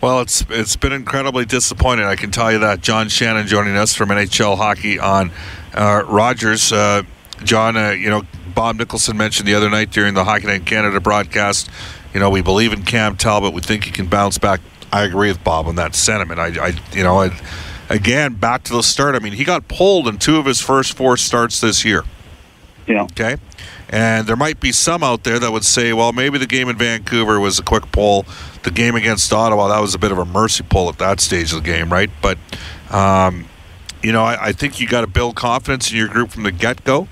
Well, 0.00 0.20
it's 0.20 0.44
it's 0.48 0.76
been 0.76 0.92
incredibly 0.92 1.44
disappointing. 1.44 2.06
I 2.06 2.16
can 2.16 2.30
tell 2.30 2.50
you 2.50 2.58
that. 2.60 2.80
John 2.80 3.08
Shannon 3.08 3.46
joining 3.46 3.76
us 3.76 3.94
from 3.94 4.08
NHL 4.08 4.56
Hockey 4.56 4.98
on 4.98 5.30
uh, 5.74 6.04
Rogers. 6.06 6.72
Uh, 6.72 7.02
John, 7.44 7.76
uh, 7.76 7.90
you 7.90 8.08
know, 8.08 8.22
Bob 8.54 8.76
Nicholson 8.76 9.16
mentioned 9.16 9.48
the 9.48 9.54
other 9.54 9.70
night 9.70 9.90
during 9.90 10.14
the 10.14 10.24
Hockey 10.24 10.46
Night 10.46 10.64
Canada 10.64 11.00
broadcast. 11.00 11.70
You 12.14 12.20
know, 12.20 12.30
we 12.30 12.42
believe 12.42 12.72
in 12.72 12.82
Cam 12.82 13.16
Talbot. 13.16 13.54
We 13.54 13.60
think 13.60 13.84
he 13.84 13.90
can 13.90 14.06
bounce 14.06 14.38
back. 14.38 14.60
I 14.92 15.04
agree 15.04 15.28
with 15.28 15.42
Bob 15.42 15.66
on 15.66 15.76
that 15.76 15.94
sentiment. 15.94 16.38
I, 16.38 16.68
I 16.68 16.74
you 16.92 17.02
know, 17.02 17.20
I, 17.20 17.30
again, 17.88 18.34
back 18.34 18.64
to 18.64 18.72
the 18.72 18.82
start. 18.82 19.14
I 19.14 19.18
mean, 19.18 19.32
he 19.32 19.44
got 19.44 19.68
pulled 19.68 20.06
in 20.06 20.18
two 20.18 20.36
of 20.36 20.44
his 20.44 20.60
first 20.60 20.96
four 20.96 21.16
starts 21.16 21.60
this 21.60 21.84
year. 21.84 22.04
Yeah. 22.86 23.04
Okay. 23.04 23.36
And 23.88 24.26
there 24.26 24.36
might 24.36 24.58
be 24.58 24.72
some 24.72 25.02
out 25.02 25.24
there 25.24 25.38
that 25.38 25.52
would 25.52 25.64
say, 25.64 25.92
well, 25.92 26.12
maybe 26.12 26.38
the 26.38 26.46
game 26.46 26.68
in 26.68 26.76
Vancouver 26.76 27.38
was 27.38 27.58
a 27.58 27.62
quick 27.62 27.92
pull. 27.92 28.24
The 28.62 28.70
game 28.70 28.94
against 28.94 29.32
Ottawa, 29.32 29.68
that 29.68 29.80
was 29.80 29.94
a 29.94 29.98
bit 29.98 30.10
of 30.12 30.18
a 30.18 30.24
mercy 30.24 30.64
pull 30.68 30.88
at 30.88 30.98
that 30.98 31.20
stage 31.20 31.52
of 31.52 31.62
the 31.62 31.70
game, 31.70 31.92
right? 31.92 32.10
But, 32.22 32.38
um, 32.90 33.46
you 34.02 34.12
know, 34.12 34.24
I, 34.24 34.48
I 34.48 34.52
think 34.52 34.80
you 34.80 34.88
got 34.88 35.02
to 35.02 35.06
build 35.06 35.36
confidence 35.36 35.90
in 35.90 35.98
your 35.98 36.08
group 36.08 36.30
from 36.30 36.42
the 36.42 36.52
get 36.52 36.84
go. 36.84 37.06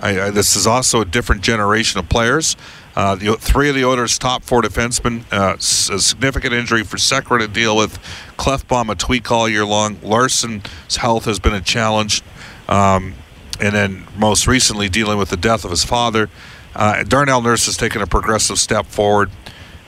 This 0.00 0.54
is 0.54 0.66
also 0.66 1.00
a 1.00 1.04
different 1.04 1.42
generation 1.42 1.98
of 1.98 2.08
players. 2.08 2.56
Uh, 2.98 3.14
the, 3.14 3.36
three 3.36 3.68
of 3.68 3.76
the 3.76 3.84
Oilers' 3.84 4.18
top 4.18 4.42
four 4.42 4.60
defensemen, 4.60 5.24
uh, 5.32 5.54
a 5.54 6.00
significant 6.00 6.52
injury 6.52 6.82
for 6.82 6.96
Sekera 6.96 7.38
to 7.38 7.46
deal 7.46 7.76
with. 7.76 7.98
Klefbom 8.36 8.90
a 8.90 8.96
tweak 8.96 9.30
all 9.30 9.48
year 9.48 9.64
long. 9.64 9.98
Larsson's 10.02 10.96
health 10.96 11.24
has 11.26 11.38
been 11.38 11.54
a 11.54 11.60
challenge. 11.60 12.22
Um, 12.68 13.14
and 13.60 13.74
then 13.74 14.04
most 14.16 14.48
recently 14.48 14.88
dealing 14.88 15.16
with 15.16 15.28
the 15.30 15.36
death 15.36 15.64
of 15.64 15.70
his 15.70 15.84
father. 15.84 16.28
Uh, 16.74 17.04
Darnell 17.04 17.40
Nurse 17.40 17.66
has 17.66 17.76
taken 17.76 18.02
a 18.02 18.06
progressive 18.06 18.58
step 18.58 18.86
forward, 18.86 19.30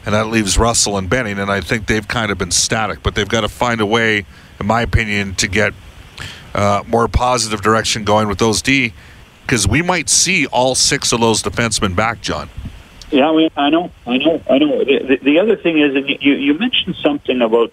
and 0.06 0.14
that 0.14 0.28
leaves 0.28 0.56
Russell 0.56 0.96
and 0.96 1.10
Benning. 1.10 1.40
And 1.40 1.50
I 1.50 1.60
think 1.60 1.86
they've 1.86 2.06
kind 2.06 2.30
of 2.30 2.38
been 2.38 2.52
static, 2.52 3.02
but 3.02 3.16
they've 3.16 3.28
got 3.28 3.40
to 3.40 3.48
find 3.48 3.80
a 3.80 3.86
way 3.86 4.24
in 4.60 4.66
my 4.66 4.82
opinion, 4.82 5.34
to 5.36 5.48
get 5.48 5.72
uh, 6.54 6.82
more 6.86 7.08
positive 7.08 7.62
direction 7.62 8.04
going 8.04 8.28
with 8.28 8.38
those 8.38 8.60
D, 8.60 8.92
because 9.42 9.66
we 9.66 9.82
might 9.82 10.08
see 10.08 10.46
all 10.46 10.74
six 10.74 11.12
of 11.12 11.20
those 11.20 11.42
defensemen 11.42 11.96
back, 11.96 12.20
John. 12.20 12.50
Yeah, 13.10 13.30
I, 13.30 13.50
I 13.56 13.70
know, 13.70 13.90
I 14.06 14.18
know, 14.18 14.42
I 14.48 14.58
know. 14.58 14.84
The, 14.84 14.98
the, 14.98 15.16
the 15.16 15.38
other 15.40 15.56
thing 15.56 15.78
is, 15.78 15.96
and 15.96 16.08
you, 16.08 16.34
you 16.34 16.54
mentioned 16.54 16.96
something 16.96 17.40
about 17.42 17.72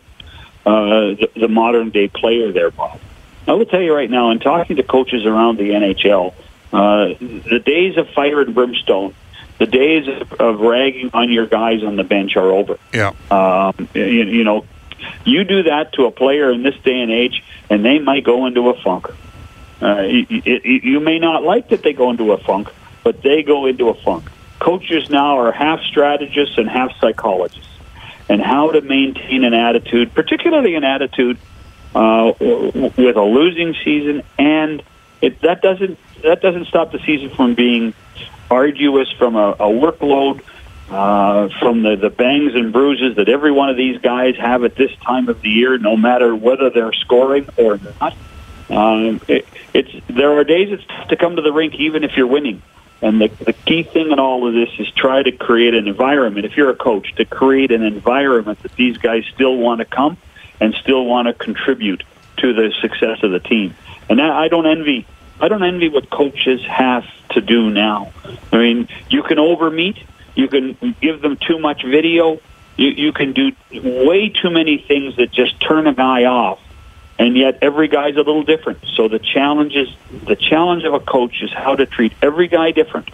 uh, 0.66 1.16
the, 1.16 1.30
the 1.36 1.48
modern 1.48 1.92
day 1.92 2.08
player 2.08 2.52
there, 2.52 2.72
Bob. 2.72 3.00
I 3.48 3.54
will 3.54 3.66
tell 3.66 3.82
you 3.82 3.94
right 3.94 4.10
now, 4.10 4.32
in 4.32 4.40
talking 4.40 4.76
to 4.76 4.84
coaches 4.84 5.26
around 5.26 5.58
the 5.58 5.70
NHL, 5.70 6.34
uh, 6.74 7.14
the 7.20 7.62
days 7.64 7.98
of 7.98 8.10
fire 8.10 8.42
and 8.42 8.54
brimstone, 8.54 9.14
the 9.60 9.66
days 9.66 10.08
of, 10.08 10.34
of 10.34 10.60
ragging 10.60 11.12
on 11.14 11.32
your 11.32 11.48
guys 11.48 11.84
on 11.84 11.96
the 11.96 12.04
bench 12.04 12.36
are 12.36 12.52
over. 12.52 12.78
Yeah. 12.94 13.14
Um, 13.32 13.88
you, 13.94 14.04
you 14.04 14.44
know, 14.44 14.66
you 15.24 15.44
do 15.44 15.64
that 15.64 15.94
to 15.94 16.06
a 16.06 16.12
player 16.12 16.52
in 16.52 16.64
this 16.64 16.76
day 16.84 17.00
and 17.00 17.12
age, 17.12 17.44
and 17.70 17.86
they 17.86 18.00
might 18.00 18.24
go 18.24 18.46
into 18.46 18.70
a 18.70 18.82
funk. 18.82 19.08
Uh, 19.82 20.02
you, 20.02 20.26
you, 20.30 20.60
you 20.64 21.00
may 21.00 21.20
not 21.20 21.44
like 21.44 21.70
that 21.70 21.84
they 21.84 21.94
go 21.94 22.10
into 22.10 22.32
a 22.32 22.38
funk, 22.38 22.70
but 23.04 23.22
they 23.22 23.44
go 23.44 23.68
into 23.68 23.90
a 23.90 23.94
funk. 23.94 24.30
Coaches 24.60 25.10
now 25.10 25.40
are 25.40 25.52
half 25.52 25.82
strategists 25.82 26.58
and 26.58 26.70
half 26.70 26.92
psychologists, 27.00 27.70
and 28.30 28.42
how 28.42 28.72
to 28.72 28.82
maintain 28.82 29.44
an 29.44 29.54
attitude, 29.54 30.14
particularly 30.14 30.76
an 30.76 30.84
attitude 30.84 31.38
uh, 31.96 32.34
with 32.40 33.16
a 33.16 33.24
losing 33.24 33.76
season, 33.84 34.24
and 34.38 34.84
it, 35.22 35.42
that 35.42 35.62
doesn't 35.62 35.98
that 36.24 36.42
doesn't 36.42 36.66
stop 36.66 36.92
the 36.92 37.00
season 37.00 37.30
from 37.30 37.56
being 37.56 37.94
arduous 38.50 39.12
from 39.12 39.36
a, 39.36 39.52
a 39.52 39.70
workload, 39.70 40.42
uh, 40.90 41.50
from 41.60 41.84
the, 41.84 41.96
the 41.96 42.10
bangs 42.10 42.56
and 42.56 42.72
bruises 42.72 43.18
that 43.18 43.30
every 43.30 43.52
one 43.52 43.70
of 43.70 43.78
these 43.78 44.00
guys 44.02 44.36
have 44.38 44.64
at 44.64 44.76
this 44.76 44.92
time 45.06 45.30
of 45.30 45.42
the 45.42 45.50
year, 45.50 45.78
no 45.78 45.98
matter 45.98 46.36
whether 46.36 46.70
they're 46.70 46.94
scoring 46.94 47.48
or 47.58 47.80
not. 48.00 48.16
Um, 48.70 49.22
it, 49.28 49.48
it's 49.74 49.90
there 50.08 50.38
are 50.38 50.44
days 50.44 50.72
it's 50.72 50.86
tough 50.86 51.08
to 51.10 51.16
come 51.16 51.38
to 51.38 51.42
the 51.42 51.54
rink 51.54 51.76
even 51.76 52.04
if 52.04 52.18
you're 52.18 52.28
winning. 52.28 52.62
And 53.02 53.22
the, 53.22 53.28
the 53.28 53.54
key 53.54 53.84
thing 53.84 54.12
in 54.12 54.20
all 54.20 54.48
of 54.48 54.54
this 54.54 54.70
is 54.80 54.92
try 54.92 55.22
to 55.22 55.32
create 55.32 55.74
an 55.76 55.88
environment. 55.88 56.46
If 56.46 56.58
you're 56.58 56.72
a 56.72 56.76
coach, 56.76 57.14
to 57.16 57.26
create 57.26 57.72
an 57.72 57.84
environment 57.84 58.64
that 58.64 58.76
these 58.76 58.98
guys 58.98 59.24
still 59.34 59.56
want 59.56 59.80
to 59.80 59.86
come 59.86 60.18
and 60.60 60.74
still 60.76 61.06
want 61.06 61.28
to 61.28 61.34
contribute 61.34 62.04
to 62.38 62.54
the 62.54 62.74
success 62.82 63.22
of 63.22 63.32
the 63.32 63.40
team. 63.40 63.76
And 64.10 64.22
I 64.22 64.48
don't 64.48 64.66
envy 64.66 65.06
I 65.40 65.48
don't 65.50 65.64
envy 65.64 65.90
what 65.90 66.10
coaches 66.10 66.62
have 66.66 67.06
to 67.32 67.42
do 67.42 67.70
now. 67.70 68.12
I 68.52 68.58
mean, 68.58 68.88
you 69.10 69.22
can 69.24 69.38
overmeet, 69.38 69.98
you 70.36 70.48
can 70.48 70.96
give 71.00 71.22
them 71.22 71.38
too 71.38 71.60
much 71.60 71.84
video, 71.84 72.40
you, 72.76 72.90
you 72.90 73.12
can 73.12 73.34
do 73.34 73.52
way 73.72 74.30
too 74.30 74.50
many 74.50 74.80
things 74.80 75.16
that 75.18 75.32
just 75.32 75.60
turn 75.60 75.86
a 75.88 75.94
guy 75.94 76.26
off. 76.26 76.60
And 77.20 77.36
yet 77.36 77.60
every 77.62 77.88
guy's 77.88 78.14
a 78.14 78.20
little 78.20 78.44
different. 78.44 78.80
So 78.96 79.08
the 79.08 79.20
challenge 79.20 79.76
is 79.76 79.90
the 80.26 80.36
challenge 80.36 80.84
of 80.84 80.94
a 80.94 81.00
coach 81.00 81.42
is 81.42 81.52
how 81.52 81.76
to 81.76 81.86
treat 81.86 82.14
every 82.22 82.48
guy 82.48 82.72
different 82.72 83.10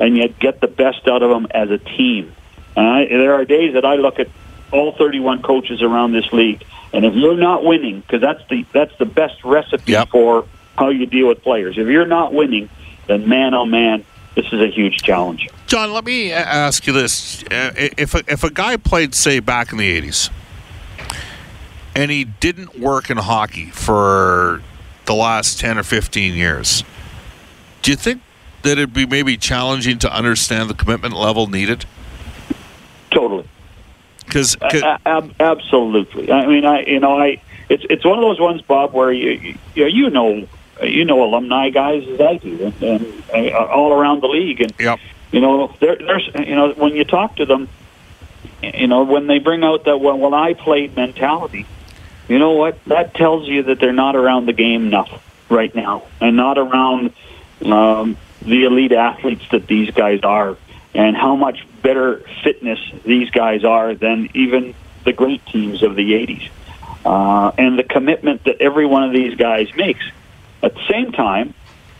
and 0.00 0.16
yet 0.16 0.38
get 0.38 0.60
the 0.60 0.66
best 0.66 1.06
out 1.06 1.22
of 1.22 1.30
them 1.30 1.46
as 1.50 1.70
a 1.70 1.78
team. 1.78 2.32
And 2.76 2.86
I, 2.86 3.06
there 3.06 3.34
are 3.34 3.44
days 3.44 3.74
that 3.74 3.84
I 3.84 3.96
look 3.96 4.18
at 4.18 4.28
all 4.72 4.92
31 4.92 5.42
coaches 5.42 5.82
around 5.82 6.12
this 6.12 6.32
league, 6.32 6.64
and 6.92 7.04
if 7.04 7.14
you're 7.14 7.36
not 7.36 7.64
winning, 7.64 8.00
because 8.00 8.20
that's 8.20 8.42
the 8.48 8.64
that's 8.72 8.96
the 8.98 9.04
best 9.04 9.44
recipe 9.44 9.92
Yep. 9.92 10.08
for 10.08 10.46
how 10.76 10.88
you 10.88 11.06
deal 11.06 11.28
with 11.28 11.42
players. 11.42 11.78
If 11.78 11.86
you're 11.86 12.06
not 12.06 12.32
winning, 12.34 12.68
then 13.06 13.28
man, 13.28 13.54
oh 13.54 13.66
man, 13.66 14.04
this 14.34 14.46
is 14.46 14.60
a 14.60 14.66
huge 14.68 14.96
challenge. 15.02 15.48
John, 15.68 15.92
let 15.92 16.04
me 16.04 16.32
ask 16.32 16.86
you 16.88 16.92
this: 16.92 17.44
Uh, 17.44 17.70
if 17.76 18.14
a, 18.14 18.24
if 18.26 18.42
a 18.42 18.50
guy 18.50 18.76
played, 18.76 19.14
say, 19.14 19.38
back 19.38 19.70
in 19.70 19.78
the 19.78 20.00
'80s, 20.00 20.30
and 21.94 22.10
he 22.10 22.24
didn't 22.24 22.78
work 22.78 23.10
in 23.10 23.16
hockey 23.16 23.66
for 23.66 24.62
the 25.06 25.14
last 25.14 25.60
ten 25.60 25.78
or 25.78 25.82
fifteen 25.82 26.34
years, 26.34 26.84
do 27.82 27.90
you 27.90 27.96
think 27.96 28.22
that 28.62 28.72
it'd 28.72 28.94
be 28.94 29.06
maybe 29.06 29.36
challenging 29.36 29.98
to 29.98 30.12
understand 30.14 30.70
the 30.70 30.74
commitment 30.74 31.14
level 31.14 31.46
needed? 31.46 31.84
Totally. 33.10 33.46
Because 34.24 34.56
A- 34.62 34.98
ab- 35.06 35.34
absolutely. 35.38 36.32
I 36.32 36.46
mean, 36.46 36.64
I 36.64 36.84
you 36.84 36.98
know, 36.98 37.18
I 37.18 37.40
it's 37.68 37.84
it's 37.88 38.04
one 38.04 38.18
of 38.18 38.22
those 38.22 38.40
ones, 38.40 38.62
Bob, 38.62 38.92
where 38.92 39.12
you 39.12 39.56
you, 39.74 39.86
you 39.86 40.10
know 40.10 40.46
you 40.82 41.04
know 41.04 41.22
alumni 41.22 41.70
guys 41.70 42.06
as 42.08 42.20
I 42.20 42.36
do, 42.38 42.72
and, 42.80 43.04
and 43.32 43.54
uh, 43.54 43.66
all 43.66 43.92
around 43.92 44.22
the 44.22 44.28
league, 44.28 44.60
and 44.60 44.72
Yep. 44.80 44.98
you 45.30 45.40
know, 45.40 45.74
there, 45.80 45.96
there's 45.96 46.28
you 46.46 46.56
know 46.56 46.72
when 46.72 46.96
you 46.96 47.04
talk 47.04 47.36
to 47.36 47.46
them, 47.46 47.68
you 48.62 48.86
know 48.86 49.04
when 49.04 49.26
they 49.26 49.38
bring 49.38 49.62
out 49.62 49.84
that 49.84 49.98
well, 49.98 50.18
when 50.18 50.34
I 50.34 50.54
played 50.54 50.96
mentality, 50.96 51.66
you 52.28 52.38
know 52.38 52.52
what 52.52 52.82
that 52.86 53.14
tells 53.14 53.48
you 53.48 53.64
that 53.64 53.80
they're 53.80 53.92
not 53.92 54.16
around 54.16 54.46
the 54.46 54.52
game 54.52 54.86
enough 54.86 55.22
right 55.48 55.74
now, 55.74 56.06
and 56.20 56.36
not 56.36 56.58
around 56.58 57.12
um, 57.64 58.16
the 58.42 58.64
elite 58.64 58.92
athletes 58.92 59.44
that 59.52 59.66
these 59.66 59.90
guys 59.90 60.20
are, 60.22 60.56
and 60.94 61.16
how 61.16 61.36
much 61.36 61.66
better 61.82 62.22
fitness 62.42 62.78
these 63.04 63.30
guys 63.30 63.64
are 63.64 63.94
than 63.94 64.28
even 64.34 64.74
the 65.04 65.12
great 65.12 65.44
teams 65.46 65.82
of 65.82 65.96
the 65.96 66.12
'80s, 66.12 66.48
uh, 67.04 67.52
and 67.58 67.78
the 67.78 67.84
commitment 67.84 68.44
that 68.44 68.60
every 68.60 68.86
one 68.86 69.04
of 69.04 69.12
these 69.12 69.34
guys 69.36 69.68
makes. 69.76 70.04
At 70.62 70.74
the 70.74 70.86
same 70.88 71.12
time, 71.12 71.52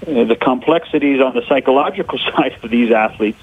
uh, 0.07 0.25
the 0.25 0.37
complexities 0.37 1.21
on 1.21 1.35
the 1.35 1.43
psychological 1.49 2.19
side 2.37 2.57
of 2.63 2.71
these 2.71 2.91
athletes, 2.91 3.39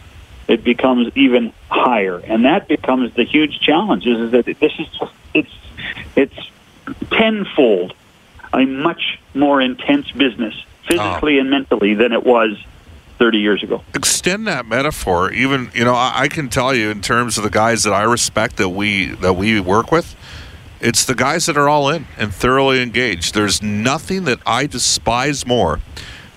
it 0.48 0.64
becomes 0.64 1.12
even 1.16 1.54
higher, 1.70 2.18
and 2.18 2.46
that 2.46 2.68
becomes 2.68 3.14
the 3.14 3.24
huge 3.24 3.60
challenge. 3.60 4.08
Is, 4.08 4.20
is 4.20 4.32
that 4.32 4.46
this 4.46 4.74
is 4.80 4.88
just 5.00 5.14
it's 5.34 5.52
it's 6.16 6.52
tenfold 7.12 7.94
a 8.54 8.66
much 8.66 9.20
more 9.34 9.62
intense 9.62 10.12
business 10.12 10.54
physically 10.88 11.40
and 11.40 11.50
mentally 11.50 11.94
than 11.94 12.12
it 12.12 12.26
was 12.26 12.58
30 13.20 13.38
years 13.38 13.62
ago. 13.62 13.84
extend 13.94 14.48
that 14.48 14.66
metaphor 14.66 15.32
even 15.32 15.70
you 15.76 15.86
know 15.86 15.94
I, 15.94 16.22
I 16.22 16.28
can 16.28 16.50
tell 16.50 16.74
you 16.74 16.90
in 16.90 17.02
terms 17.02 17.38
of 17.38 17.44
the 17.44 17.52
guys 17.52 17.84
that 17.84 17.94
i 17.94 18.02
respect 18.02 18.58
that 18.58 18.70
we 18.70 19.10
that 19.16 19.34
we 19.34 19.60
work 19.60 19.92
with 19.92 20.16
it's 20.80 21.06
the 21.06 21.14
guys 21.14 21.46
that 21.46 21.56
are 21.56 21.70
all 21.70 21.90
in 21.90 22.08
and 22.18 22.34
thoroughly 22.34 22.82
engaged 22.82 23.36
there's 23.36 23.62
nothing 23.62 24.24
that 24.24 24.40
i 24.46 24.66
despise 24.66 25.46
more 25.46 25.80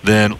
than 0.03 0.37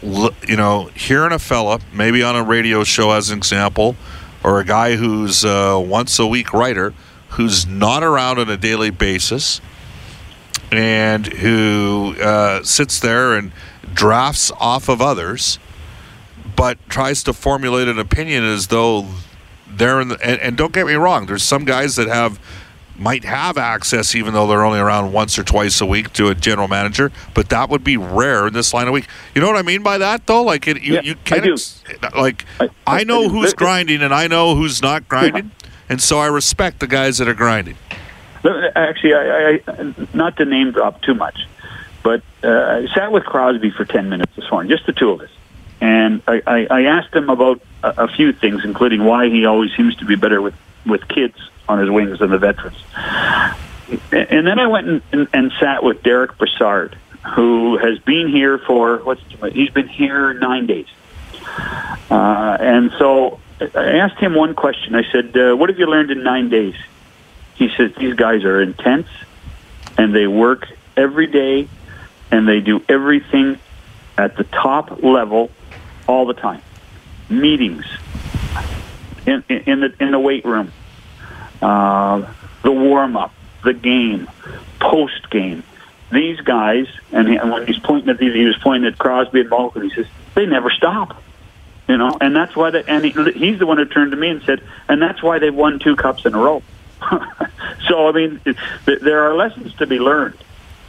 you 0.48 0.55
know 0.55 0.86
hearing 0.93 1.31
a 1.31 1.39
fella 1.39 1.79
maybe 1.91 2.22
on 2.22 2.36
a 2.36 2.43
radio 2.43 2.84
show 2.84 3.10
as 3.12 3.31
an 3.31 3.38
example 3.39 3.95
or 4.43 4.60
a 4.60 4.63
guy 4.65 4.95
who's 4.95 5.43
a 5.43 5.79
once 5.79 6.19
a 6.19 6.27
week 6.27 6.53
writer 6.53 6.93
who's 7.29 7.65
not 7.65 8.03
around 8.03 8.38
on 8.38 8.48
a 8.50 8.57
daily 8.57 8.91
basis 8.91 9.60
and 10.72 11.27
who 11.27 12.15
uh, 12.22 12.63
sits 12.63 13.00
there 13.00 13.34
and 13.36 13.51
drafts 13.93 14.51
off 14.60 14.89
of 14.89 15.01
others 15.01 15.60
but 16.55 16.77
tries 16.89 17.24
to 17.24 17.34
formulate 17.34 17.88
an 17.88 18.00
opinion 18.00 18.43
as 18.43 18.67
though 18.67 19.05
they're 19.67 20.00
in 20.01 20.07
the, 20.10 20.25
and, 20.25 20.39
and 20.41 20.57
don't 20.57 20.74
get 20.74 20.86
me 20.88 20.93
wrong 20.93 21.25
there's 21.27 21.43
some 21.43 21.65
guys 21.65 21.95
that 21.95 22.07
have 22.07 22.39
might 22.98 23.25
have 23.25 23.57
access 23.57 24.15
even 24.15 24.34
though 24.34 24.48
they're 24.48 24.63
only 24.63 24.79
around 24.79 25.12
once 25.12 25.38
or 25.38 25.43
twice 25.43 25.81
a 25.81 25.86
week 25.86 26.12
to 26.13 26.29
a 26.29 26.36
general 26.36 26.67
manager 26.67 27.12
but 27.34 27.50
that 27.50 27.69
would 27.69 27.84
be 27.84 27.98
rare 27.98 28.48
in 28.48 28.53
this 28.53 28.74
line 28.74 28.88
of 28.88 28.93
week 28.93 29.05
you 29.34 29.41
know 29.41 29.48
what 29.48 29.57
i 29.57 29.62
mean 29.62 29.84
by 29.84 29.98
that 29.98 30.25
though? 30.27 30.43
Like 30.43 30.67
it, 30.67 30.81
you, 30.81 30.93
Yeah, 30.95 31.01
you 31.01 31.15
can't 31.25 31.45
ex- 31.45 31.84
like 32.15 32.45
I- 32.60 32.69
i, 32.88 33.00
I 33.01 33.03
know 33.03 33.24
do. 33.24 33.29
who's 33.29 33.53
grinding 33.53 34.01
and 34.01 34.13
i 34.13 34.27
know 34.27 34.55
who's 34.55 34.81
not 34.81 35.07
grinding 35.10 35.51
and 35.89 36.01
so 36.01 36.19
i 36.19 36.27
respect 36.27 36.79
the 36.79 36.88
guys 36.88 37.17
that 37.17 37.27
are 37.27 37.34
grinding 37.34 37.75
Actually, 38.45 39.13
I, 39.13 39.61
I, 39.67 39.93
not 40.13 40.37
to 40.37 40.45
name 40.45 40.71
drop 40.71 41.01
too 41.01 41.15
much, 41.15 41.47
but 42.03 42.21
uh, 42.43 42.49
I 42.49 42.87
sat 42.93 43.11
with 43.11 43.23
Crosby 43.23 43.71
for 43.71 43.85
10 43.85 44.09
minutes 44.09 44.35
this 44.35 44.49
morning, 44.51 44.69
just 44.69 44.85
the 44.85 44.93
two 44.93 45.11
of 45.11 45.21
us. 45.21 45.29
And 45.81 46.21
I, 46.27 46.41
I, 46.45 46.67
I 46.69 46.81
asked 46.83 47.13
him 47.13 47.29
about 47.29 47.61
a, 47.83 48.03
a 48.03 48.07
few 48.07 48.33
things, 48.33 48.63
including 48.63 49.03
why 49.03 49.29
he 49.29 49.45
always 49.45 49.75
seems 49.75 49.95
to 49.97 50.05
be 50.05 50.15
better 50.15 50.41
with, 50.41 50.55
with 50.85 51.07
kids 51.07 51.35
on 51.67 51.79
his 51.79 51.89
wings 51.89 52.19
than 52.19 52.29
the 52.29 52.37
veterans. 52.37 52.77
And 54.11 54.47
then 54.47 54.59
I 54.59 54.67
went 54.67 54.87
and, 54.87 55.01
and, 55.11 55.27
and 55.33 55.51
sat 55.59 55.83
with 55.83 56.03
Derick 56.03 56.37
Brassard, 56.37 56.97
who 57.35 57.77
has 57.77 57.99
been 57.99 58.29
here 58.29 58.57
for, 58.59 58.97
what's 58.99 59.21
he's 59.51 59.69
been 59.69 59.87
here 59.87 60.33
nine 60.33 60.67
days. 60.67 60.87
Uh, 62.09 62.57
and 62.59 62.91
so 62.99 63.39
I 63.59 63.97
asked 63.97 64.19
him 64.19 64.35
one 64.35 64.53
question. 64.53 64.95
I 64.95 65.03
said, 65.11 65.35
uh, 65.35 65.55
What 65.55 65.69
have 65.69 65.79
you 65.79 65.87
learned 65.87 66.11
in 66.11 66.23
nine 66.23 66.49
days? 66.49 66.75
He 67.55 67.69
says, 67.75 67.91
These 67.97 68.15
guys 68.15 68.43
are 68.43 68.62
intense 68.62 69.07
and 69.97 70.13
they 70.13 70.27
work 70.27 70.67
every 70.95 71.27
day 71.27 71.67
and 72.31 72.47
they 72.47 72.59
do 72.59 72.83
everything 72.88 73.57
at 74.17 74.38
the 74.38 74.43
top 74.43 75.03
level 75.03 75.51
all 76.07 76.25
the 76.25 76.33
time. 76.33 76.62
Meetings 77.29 77.85
in, 79.25 79.43
in, 79.50 79.57
in 79.57 79.79
the 79.79 79.95
in 80.00 80.12
the 80.12 80.19
weight 80.19 80.45
room, 80.45 80.71
uh, 81.62 82.31
the 82.63 82.71
warm 82.71 83.17
up, 83.17 83.33
the 83.63 83.74
game, 83.74 84.29
post 84.79 85.29
game. 85.29 85.63
These 86.12 86.39
guys, 86.41 86.88
and, 87.12 87.27
he, 87.27 87.35
and 87.35 87.51
when 87.51 87.65
he's 87.65 87.79
pointing 87.79 88.09
at 88.09 88.19
these, 88.19 88.33
he 88.33 88.45
was 88.45 88.57
pointing 88.62 88.89
at 88.89 88.97
Crosby 88.97 89.41
and 89.41 89.50
Malkin. 89.50 89.81
He 89.81 89.89
says 89.89 90.05
they 90.35 90.45
never 90.45 90.69
stop, 90.69 91.21
you 91.88 91.97
know, 91.97 92.15
and 92.21 92.35
that's 92.35 92.55
why. 92.55 92.69
They, 92.69 92.83
and 92.83 93.03
he, 93.03 93.12
he's 93.31 93.59
the 93.59 93.65
one 93.65 93.77
who 93.77 93.85
turned 93.85 94.12
to 94.12 94.17
me 94.17 94.29
and 94.29 94.43
said, 94.43 94.62
and 94.88 95.01
that's 95.01 95.24
why 95.24 95.39
they've 95.39 95.53
won 95.53 95.79
two 95.79 95.95
cups 95.95 96.25
in 96.25 96.35
a 96.35 96.38
row. 96.38 96.62
so 97.88 98.07
I 98.07 98.12
mean, 98.12 98.41
it, 98.45 98.57
there 98.85 99.24
are 99.24 99.35
lessons 99.35 99.74
to 99.75 99.88
be 99.88 100.00
learned, 100.00 100.38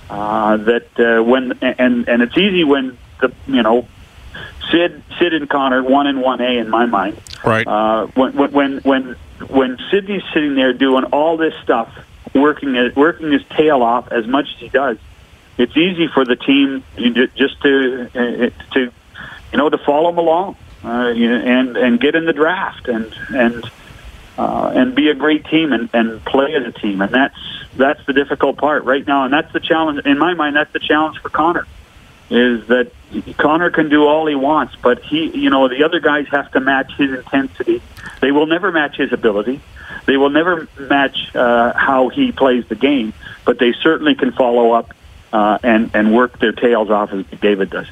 Uh, 0.09 0.57
that 0.57 0.89
uh, 0.99 1.23
when 1.23 1.53
and 1.63 2.09
and 2.09 2.23
it's 2.23 2.37
easy 2.37 2.65
when 2.65 2.97
the 3.21 3.33
you 3.47 3.63
know 3.63 3.87
Sid 4.71 5.03
Sid 5.19 5.35
and 5.35 5.49
Connor 5.49 5.83
one 5.83 6.07
and 6.07 6.21
one 6.21 6.41
A 6.41 6.59
in 6.59 6.69
my 6.69 6.87
mind. 6.87 7.21
Right. 7.45 7.67
Uh, 7.67 8.07
when 8.15 8.33
when 8.53 8.79
when 8.79 9.17
when 9.49 9.79
Sidney's 9.91 10.23
sitting 10.33 10.55
there 10.55 10.73
doing 10.73 11.05
all 11.05 11.37
this 11.37 11.55
stuff, 11.63 11.89
working 12.35 12.75
working 12.95 13.33
his 13.33 13.45
tail 13.51 13.83
off 13.83 14.11
as 14.13 14.27
much 14.27 14.47
as 14.55 14.61
he 14.61 14.69
does, 14.69 14.99
it's 15.59 15.77
easy 15.77 16.09
for 16.09 16.25
the 16.25 16.37
team 16.37 16.83
just 17.37 17.61
to 17.63 18.11
uh, 18.15 18.51
to 18.75 18.93
you 19.53 19.59
know 19.59 19.69
to 19.69 19.79
follow 19.79 20.11
him 20.11 20.19
along 20.19 20.57
uh, 20.85 20.89
and 20.89 21.77
and 21.77 22.01
get 22.01 22.15
in 22.15 22.27
the 22.27 22.33
draft 22.33 22.89
and 22.89 23.13
and 23.31 23.71
uh, 24.39 24.73
and 24.75 24.95
be 24.95 25.09
a 25.09 25.15
great 25.15 25.47
team 25.47 25.73
and, 25.73 25.89
and 25.93 26.25
play 26.25 26.55
as 26.55 26.67
a 26.67 26.73
team. 26.73 27.01
And 27.01 27.13
that's 27.13 27.37
that's 27.77 28.05
the 28.07 28.13
difficult 28.13 28.57
part 28.57 28.85
right 28.85 29.07
now. 29.07 29.25
And 29.25 29.33
that's 29.33 29.53
the 29.53 29.61
challenge 29.61 30.05
in 30.05 30.19
my 30.19 30.35
mind. 30.35 30.57
That's 30.57 30.73
the 30.73 30.81
challenge 30.81 31.19
for 31.19 31.29
Connor 31.29 31.67
is 32.29 32.67
that 32.67 32.91
Connor 33.37 33.71
can 33.71 33.89
do 33.89 34.05
all 34.05 34.27
he 34.27 34.35
wants, 34.35 34.75
but 34.83 35.03
he, 35.05 35.31
you 35.39 35.51
know, 35.51 35.69
the 35.69 35.85
other 35.85 36.01
guys 36.01 36.27
have 36.29 36.51
to 36.53 36.61
match 36.61 36.93
his 36.97 37.13
intensity. 37.13 37.81
They 38.21 38.33
will 38.33 38.47
never 38.47 38.73
match 38.73 38.97
his 38.97 39.13
ability. 39.13 39.61
They 40.07 40.17
will 40.17 40.31
never 40.31 40.67
match 40.77 41.35
uh, 41.35 41.73
how 41.75 42.09
he 42.09 42.33
plays 42.33 42.67
the 42.67 42.75
game, 42.75 43.13
but 43.45 43.59
they 43.59 43.73
certainly 43.81 44.17
can 44.17 44.33
follow 44.33 44.73
up 44.73 44.93
uh, 45.33 45.59
and 45.63 45.91
and 45.95 46.15
work 46.15 46.39
their 46.39 46.53
tails 46.53 46.91
off 46.91 47.13
as 47.13 47.25
David 47.41 47.71
does. 47.71 47.87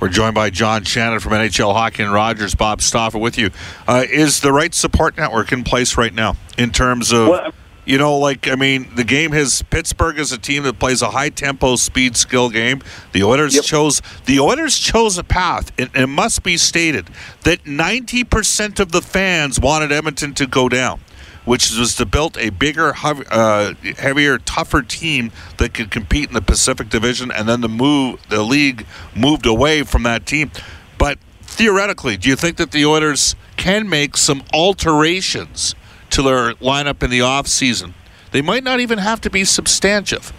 We're 0.00 0.08
joined 0.10 0.34
by 0.34 0.50
John 0.50 0.84
Shannon 0.84 1.20
from 1.20 1.32
NHL 1.32 1.72
Hockey 1.72 2.02
and 2.02 2.12
Rogers. 2.12 2.54
Bob 2.54 2.82
Stauffer 2.82 3.18
with 3.18 3.38
you. 3.38 3.50
Uh, 3.88 4.04
is 4.08 4.40
the 4.40 4.52
right 4.52 4.74
support 4.74 5.16
network 5.16 5.52
in 5.52 5.64
place 5.64 5.96
right 5.96 6.12
now 6.12 6.36
in 6.58 6.70
terms 6.70 7.12
of? 7.12 7.28
Well, 7.28 7.52
you 7.86 7.98
know, 7.98 8.18
like 8.18 8.48
I 8.48 8.56
mean, 8.56 8.88
the 8.96 9.04
game 9.04 9.30
has 9.32 9.62
Pittsburgh 9.62 10.18
is 10.18 10.32
a 10.32 10.38
team 10.38 10.64
that 10.64 10.78
plays 10.78 11.02
a 11.02 11.10
high 11.10 11.30
tempo, 11.30 11.76
speed, 11.76 12.16
skill 12.16 12.50
game. 12.50 12.82
The 13.12 13.22
Oilers 13.22 13.54
yep. 13.54 13.64
chose 13.64 14.02
the 14.26 14.40
Oilers 14.40 14.76
chose 14.76 15.16
a 15.18 15.24
path. 15.24 15.70
It, 15.78 15.90
it 15.94 16.08
must 16.08 16.42
be 16.42 16.56
stated 16.56 17.08
that 17.44 17.64
ninety 17.64 18.24
percent 18.24 18.80
of 18.80 18.90
the 18.90 19.00
fans 19.00 19.60
wanted 19.60 19.92
Edmonton 19.92 20.34
to 20.34 20.46
go 20.46 20.68
down 20.68 21.00
which 21.46 21.70
was 21.78 21.94
to 21.94 22.04
build 22.04 22.36
a 22.36 22.50
bigger, 22.50 22.92
uh, 23.30 23.72
heavier, 23.98 24.36
tougher 24.36 24.82
team 24.82 25.30
that 25.56 25.72
could 25.72 25.90
compete 25.90 26.28
in 26.28 26.34
the 26.34 26.42
Pacific 26.42 26.90
Division, 26.90 27.30
and 27.30 27.48
then 27.48 27.62
the 27.62 27.68
move 27.68 28.20
the 28.28 28.42
league 28.42 28.84
moved 29.14 29.46
away 29.46 29.82
from 29.82 30.02
that 30.02 30.26
team. 30.26 30.50
But 30.98 31.18
theoretically, 31.42 32.16
do 32.18 32.28
you 32.28 32.36
think 32.36 32.56
that 32.58 32.72
the 32.72 32.84
Oilers 32.84 33.36
can 33.56 33.88
make 33.88 34.16
some 34.16 34.42
alterations 34.52 35.74
to 36.10 36.20
their 36.20 36.54
lineup 36.54 37.02
in 37.02 37.10
the 37.10 37.22
off 37.22 37.46
season? 37.46 37.94
They 38.32 38.42
might 38.42 38.64
not 38.64 38.80
even 38.80 38.98
have 38.98 39.20
to 39.22 39.30
be 39.30 39.44
substantive 39.44 40.32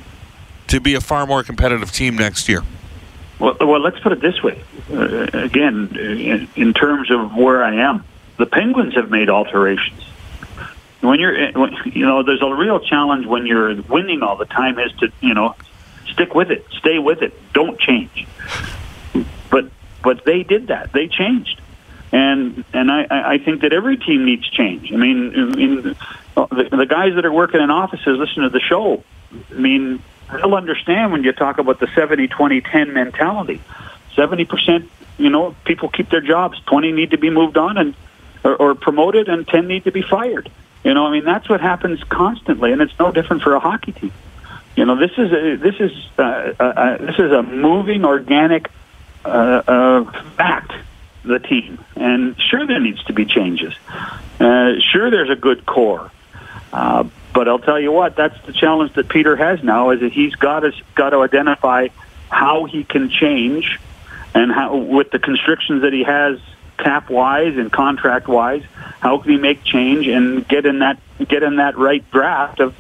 to 0.68 0.82
be 0.82 0.94
a 0.94 1.02
far 1.02 1.26
more 1.26 1.42
competitive 1.42 1.94
team 1.94 2.18
next 2.18 2.50
year. 2.50 2.64
Well, 3.40 3.56
well 3.62 3.80
let's 3.80 4.00
put 4.00 4.12
it 4.12 4.20
this 4.20 4.44
way. 4.44 4.62
Uh, 4.92 5.28
again, 5.34 5.96
in, 5.96 6.50
in 6.58 6.74
terms 6.74 7.10
of 7.10 7.34
where 7.34 7.64
I 7.64 7.76
am, 7.76 8.04
the 8.38 8.46
Penguins 8.46 8.94
have 8.96 9.10
made 9.10 9.30
alterations 9.30 10.07
when 11.02 11.20
you're, 11.20 11.36
eh, 11.36 11.52
you 11.86 12.06
know, 12.06 12.24
there's 12.24 12.42
a 12.42 12.54
real 12.54 12.80
challenge 12.80 13.26
when 13.26 13.46
you're 13.46 13.82
winning 13.84 14.24
all 14.24 14.36
the 14.36 14.46
time 14.46 14.80
is 14.80 14.92
to, 15.00 15.12
you 15.22 15.34
know, 15.34 15.56
stick 16.12 16.34
with 16.34 16.52
it, 16.52 16.66
stay 16.78 17.00
with 17.00 17.22
it, 17.22 17.34
don't 17.54 17.80
change. 17.80 18.28
But 19.50 19.70
but 20.04 20.26
they 20.26 20.44
did 20.44 20.68
that. 20.68 20.92
They 20.94 21.08
changed, 21.08 21.62
and 22.12 22.64
and 22.74 22.92
I 22.92 23.08
I 23.10 23.38
think 23.38 23.62
that 23.62 23.74
every 23.74 23.98
team 23.98 24.26
needs 24.26 24.50
change. 24.50 24.92
I 24.92 24.96
mean, 24.96 25.34
in, 25.34 25.96
the, 26.36 26.70
the 26.72 26.86
guys 26.88 27.16
that 27.16 27.26
are 27.26 27.32
working 27.32 27.62
in 27.62 27.70
offices 27.70 28.18
listen 28.18 28.44
to 28.44 28.50
the 28.50 28.60
show. 28.60 29.04
I 29.52 29.54
mean, 29.54 30.02
they'll 30.32 30.56
understand 30.56 31.12
when 31.12 31.24
you 31.24 31.32
talk 31.32 31.58
about 31.58 31.80
the 31.80 31.88
70 31.96 32.28
20 32.28 32.62
10 32.62 32.94
mentality. 32.94 33.62
70%, 34.16 34.88
you 35.20 35.30
know, 35.30 35.56
people 35.64 35.90
keep 35.90 36.10
their 36.10 36.22
jobs. 36.22 36.60
20 36.66 36.92
need 36.92 37.12
to 37.12 37.18
be 37.18 37.30
moved 37.30 37.56
on 37.58 37.78
and 37.78 37.96
or, 38.44 38.56
or 38.56 38.76
promoted, 38.76 39.30
and 39.30 39.48
10 39.48 39.68
need 39.68 39.84
to 39.84 39.92
be 39.92 40.02
fired. 40.02 40.50
You 40.88 40.94
know, 40.94 41.06
I 41.06 41.12
mean, 41.12 41.26
that's 41.26 41.50
what 41.50 41.60
happens 41.60 42.02
constantly, 42.06 42.72
and 42.72 42.82
it's 42.82 42.98
no 42.98 43.12
different 43.12 43.42
for 43.42 43.54
a 43.56 43.60
hockey 43.60 43.92
team. 43.92 44.14
You 44.78 44.86
know, 44.86 44.96
this 44.96 45.12
is 45.18 45.34
a, 45.34 45.58
this 45.58 45.76
is 45.82 45.92
uh, 46.18 46.54
uh, 46.58 46.64
uh, 46.64 46.98
this 47.00 47.20
is 47.20 47.30
a 47.30 47.44
moving, 47.44 48.06
organic 48.06 48.70
uh, 49.26 49.28
uh, 49.68 50.12
fact. 50.38 50.72
The 51.26 51.40
team, 51.40 51.84
and 51.98 52.40
sure, 52.40 52.66
there 52.66 52.80
needs 52.80 53.04
to 53.04 53.14
be 53.14 53.26
changes. 53.26 53.74
Uh, 54.40 54.80
sure, 54.80 55.12
there's 55.12 55.30
a 55.30 55.36
good 55.36 55.66
core, 55.66 56.10
uh, 56.72 57.04
but 57.34 57.50
I'll 57.50 57.60
tell 57.60 57.82
you 57.82 57.92
what, 57.92 58.16
that's 58.16 58.40
the 58.46 58.54
challenge 58.54 58.94
that 58.94 59.10
Peter 59.10 59.36
has 59.36 59.62
now. 59.62 59.90
Is 59.90 60.00
that 60.00 60.14
he's 60.14 60.36
got 60.36 60.62
to 60.62 60.72
got 60.96 61.10
to 61.10 61.18
identify 61.18 61.90
how 62.30 62.64
he 62.64 62.86
can 62.86 63.10
change, 63.10 63.78
and 64.34 64.54
how 64.54 64.78
with 64.78 65.12
the 65.12 65.20
constrictions 65.20 65.82
that 65.82 65.92
he 65.92 66.04
has 66.04 66.40
cap 66.78 67.10
wise 67.10 67.58
and 67.58 67.72
contract 67.72 68.28
wise, 68.28 68.64
how 69.00 69.18
can 69.18 69.32
he 69.32 69.38
make 69.38 69.64
change 69.64 70.08
and 70.08 70.48
get 70.48 70.66
in 70.66 70.80
that 70.80 71.00
get 71.28 71.44
in 71.44 71.58
that 71.58 71.78
right 71.78 72.10
draft 72.12 72.60
of 72.60 72.76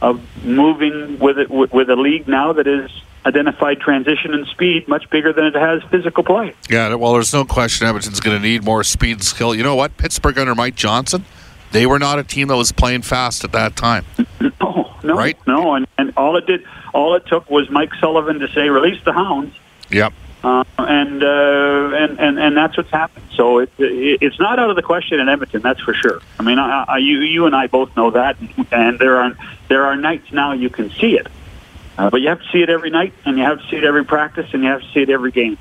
of 0.00 0.22
moving 0.44 1.18
with 1.18 1.38
it 1.38 1.50
with 1.50 1.90
a 1.90 1.96
league 1.96 2.26
now 2.26 2.52
that 2.52 2.66
is 2.66 2.90
identified 3.26 3.80
transition 3.80 4.32
and 4.32 4.46
speed 4.46 4.88
much 4.88 5.08
bigger 5.10 5.32
than 5.32 5.44
it 5.44 5.54
has 5.54 5.82
physical 5.90 6.24
play. 6.24 6.54
Yeah, 6.70 6.94
well, 6.94 7.12
there's 7.12 7.34
no 7.34 7.44
question 7.44 7.86
Edmonton's 7.86 8.20
going 8.20 8.36
to 8.36 8.42
need 8.42 8.64
more 8.64 8.82
speed 8.82 9.12
and 9.12 9.24
skill. 9.24 9.54
You 9.54 9.62
know 9.62 9.76
what? 9.76 9.96
Pittsburgh 9.98 10.38
under 10.38 10.54
Mike 10.54 10.74
Johnston, 10.74 11.24
they 11.72 11.86
were 11.86 11.98
not 11.98 12.18
a 12.18 12.24
team 12.24 12.48
that 12.48 12.56
was 12.56 12.72
playing 12.72 13.02
fast 13.02 13.44
at 13.44 13.52
that 13.52 13.76
time. 13.76 14.04
No, 14.62 15.14
no, 15.14 15.14
right? 15.14 15.38
no, 15.46 15.74
and, 15.74 15.86
and 15.96 16.12
all 16.16 16.36
it 16.36 16.46
did, 16.46 16.62
all 16.92 17.14
it 17.14 17.24
took 17.26 17.48
was 17.48 17.70
Mike 17.70 17.94
Sullivan 17.94 18.38
to 18.40 18.48
say, 18.48 18.68
"Release 18.68 19.02
the 19.04 19.12
hounds." 19.12 19.56
Yep. 19.88 20.12
Uh, 20.42 20.64
and, 20.78 21.22
uh, 21.22 21.90
and 21.94 22.18
and 22.18 22.38
and 22.38 22.56
that's 22.56 22.74
what's 22.74 22.90
happened. 22.90 23.26
So 23.34 23.58
it, 23.58 23.70
it, 23.78 24.22
it's 24.22 24.40
not 24.40 24.58
out 24.58 24.70
of 24.70 24.76
the 24.76 24.82
question 24.82 25.20
in 25.20 25.28
Edmonton, 25.28 25.60
that's 25.60 25.80
for 25.80 25.92
sure. 25.92 26.20
I 26.38 26.42
mean, 26.42 26.58
I, 26.58 26.84
I, 26.88 26.98
you 26.98 27.18
you 27.18 27.44
and 27.44 27.54
I 27.54 27.66
both 27.66 27.94
know 27.94 28.10
that, 28.12 28.38
and 28.72 28.98
there 28.98 29.20
are 29.20 29.36
there 29.68 29.84
are 29.84 29.96
nights 29.96 30.32
now 30.32 30.52
you 30.52 30.70
can 30.70 30.88
see 30.92 31.18
it, 31.18 31.26
uh, 31.98 32.08
but 32.08 32.22
you 32.22 32.28
have 32.28 32.40
to 32.40 32.48
see 32.50 32.62
it 32.62 32.70
every 32.70 32.88
night, 32.88 33.12
and 33.26 33.36
you 33.36 33.44
have 33.44 33.60
to 33.60 33.68
see 33.68 33.76
it 33.76 33.84
every 33.84 34.04
practice, 34.04 34.46
and 34.54 34.62
you 34.62 34.70
have 34.70 34.80
to 34.80 34.90
see 34.92 35.00
it 35.00 35.10
every 35.10 35.30
game. 35.30 35.58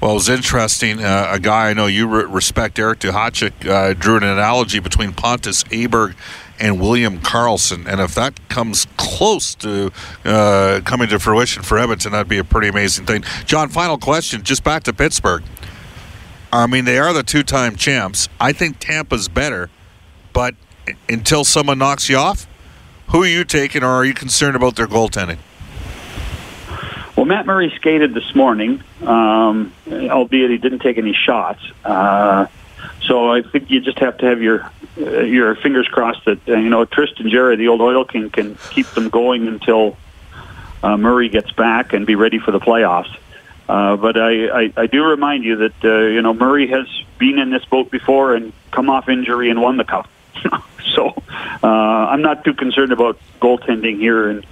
Well, 0.00 0.12
it 0.12 0.14
was 0.14 0.28
interesting. 0.28 1.02
Uh, 1.02 1.30
a 1.32 1.40
guy 1.40 1.70
I 1.70 1.72
know 1.72 1.86
you 1.86 2.06
re- 2.06 2.24
respect, 2.24 2.78
Eric 2.78 3.00
Duhatschek, 3.00 3.66
uh, 3.66 3.94
drew 3.94 4.16
an 4.16 4.22
analogy 4.22 4.78
between 4.78 5.12
Pontus 5.12 5.64
Aberg 5.64 6.14
and 6.60 6.80
William 6.80 7.18
Karlsson. 7.18 7.86
And 7.86 8.00
if 8.00 8.14
that 8.14 8.48
comes 8.48 8.86
close 8.96 9.54
to 9.56 9.92
uh, 10.24 10.80
coming 10.84 11.08
to 11.08 11.18
fruition 11.18 11.62
for 11.62 11.78
Edmonton, 11.78 12.12
that'd 12.12 12.28
be 12.28 12.38
a 12.38 12.44
pretty 12.44 12.68
amazing 12.68 13.06
thing. 13.06 13.24
John, 13.44 13.68
final 13.68 13.98
question, 13.98 14.42
just 14.42 14.64
back 14.64 14.84
to 14.84 14.92
Pittsburgh. 14.92 15.42
I 16.52 16.66
mean, 16.66 16.84
they 16.84 16.98
are 16.98 17.12
the 17.12 17.24
two 17.24 17.42
time 17.42 17.76
champs. 17.76 18.28
I 18.40 18.52
think 18.52 18.78
Tampa's 18.78 19.28
better, 19.28 19.70
but 20.32 20.54
until 21.08 21.44
someone 21.44 21.78
knocks 21.78 22.08
you 22.08 22.16
off, 22.16 22.46
who 23.08 23.22
are 23.22 23.28
you 23.28 23.44
taking, 23.44 23.82
or 23.82 23.88
are 23.88 24.04
you 24.04 24.14
concerned 24.14 24.56
about 24.56 24.76
their 24.76 24.86
goaltending? 24.86 25.38
Well, 27.16 27.26
Matt 27.26 27.46
Murray 27.46 27.72
skated 27.76 28.12
this 28.14 28.34
morning, 28.34 28.82
um, 29.02 29.72
albeit 29.90 30.50
he 30.50 30.58
didn't 30.58 30.80
take 30.80 30.98
any 30.98 31.12
shots. 31.12 31.60
Uh, 31.84 32.46
so 33.06 33.30
I 33.30 33.42
think 33.42 33.70
you 33.70 33.80
just 33.80 33.98
have 33.98 34.18
to 34.18 34.26
have 34.26 34.42
your 34.42 34.70
uh, 34.98 35.20
your 35.20 35.54
fingers 35.56 35.88
crossed 35.88 36.24
that 36.24 36.48
uh, 36.48 36.54
you 36.54 36.68
know 36.68 36.84
Tristan 36.84 37.28
Jarry, 37.30 37.56
the 37.56 37.68
old 37.68 37.80
Oil 37.80 38.04
King, 38.04 38.30
can 38.30 38.56
keep 38.70 38.86
them 38.88 39.08
going 39.08 39.46
until 39.46 39.96
uh, 40.82 40.96
Murray 40.96 41.28
gets 41.28 41.50
back 41.52 41.92
and 41.92 42.06
be 42.06 42.14
ready 42.14 42.38
for 42.38 42.50
the 42.50 42.60
playoffs. 42.60 43.14
Uh, 43.68 43.96
but 43.96 44.18
I, 44.18 44.64
I, 44.64 44.72
I 44.76 44.86
do 44.86 45.04
remind 45.04 45.44
you 45.44 45.56
that 45.56 45.84
uh, 45.84 46.06
you 46.06 46.22
know 46.22 46.34
Murray 46.34 46.66
has 46.68 46.86
been 47.18 47.38
in 47.38 47.50
this 47.50 47.64
boat 47.64 47.90
before 47.90 48.34
and 48.34 48.52
come 48.70 48.90
off 48.90 49.08
injury 49.08 49.50
and 49.50 49.60
won 49.60 49.76
the 49.76 49.84
cup. 49.84 50.08
so 50.94 51.14
uh, 51.62 51.66
I'm 51.66 52.22
not 52.22 52.44
too 52.44 52.54
concerned 52.54 52.92
about 52.92 53.18
goaltending 53.40 53.98
here 53.98 54.30
in 54.30 54.44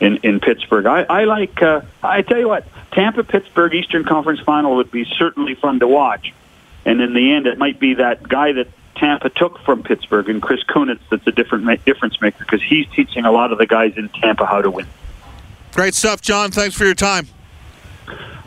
in, 0.00 0.16
in 0.18 0.40
Pittsburgh. 0.40 0.86
I, 0.86 1.02
I 1.02 1.24
like. 1.24 1.62
Uh, 1.62 1.82
I 2.02 2.22
tell 2.22 2.38
you 2.38 2.48
what, 2.48 2.66
Tampa 2.92 3.24
Pittsburgh 3.24 3.74
Eastern 3.74 4.04
Conference 4.04 4.40
Final 4.40 4.76
would 4.76 4.90
be 4.90 5.04
certainly 5.04 5.54
fun 5.54 5.80
to 5.80 5.88
watch. 5.88 6.32
And 6.84 7.00
in 7.00 7.14
the 7.14 7.32
end, 7.32 7.46
it 7.46 7.58
might 7.58 7.78
be 7.78 7.94
that 7.94 8.22
guy 8.22 8.52
that 8.52 8.68
Tampa 8.96 9.30
took 9.30 9.58
from 9.60 9.82
Pittsburgh 9.82 10.28
and 10.28 10.42
Chris 10.42 10.62
Kunitz 10.64 11.00
that's 11.10 11.26
a 11.26 11.32
different 11.32 11.84
difference 11.84 12.20
maker 12.20 12.38
because 12.40 12.62
he's 12.62 12.86
teaching 12.88 13.24
a 13.24 13.32
lot 13.32 13.52
of 13.52 13.58
the 13.58 13.66
guys 13.66 13.94
in 13.96 14.08
Tampa 14.10 14.46
how 14.46 14.60
to 14.60 14.70
win. 14.70 14.86
Great 15.72 15.94
stuff, 15.94 16.20
John. 16.20 16.50
Thanks 16.50 16.76
for 16.76 16.84
your 16.84 16.94
time. 16.94 17.28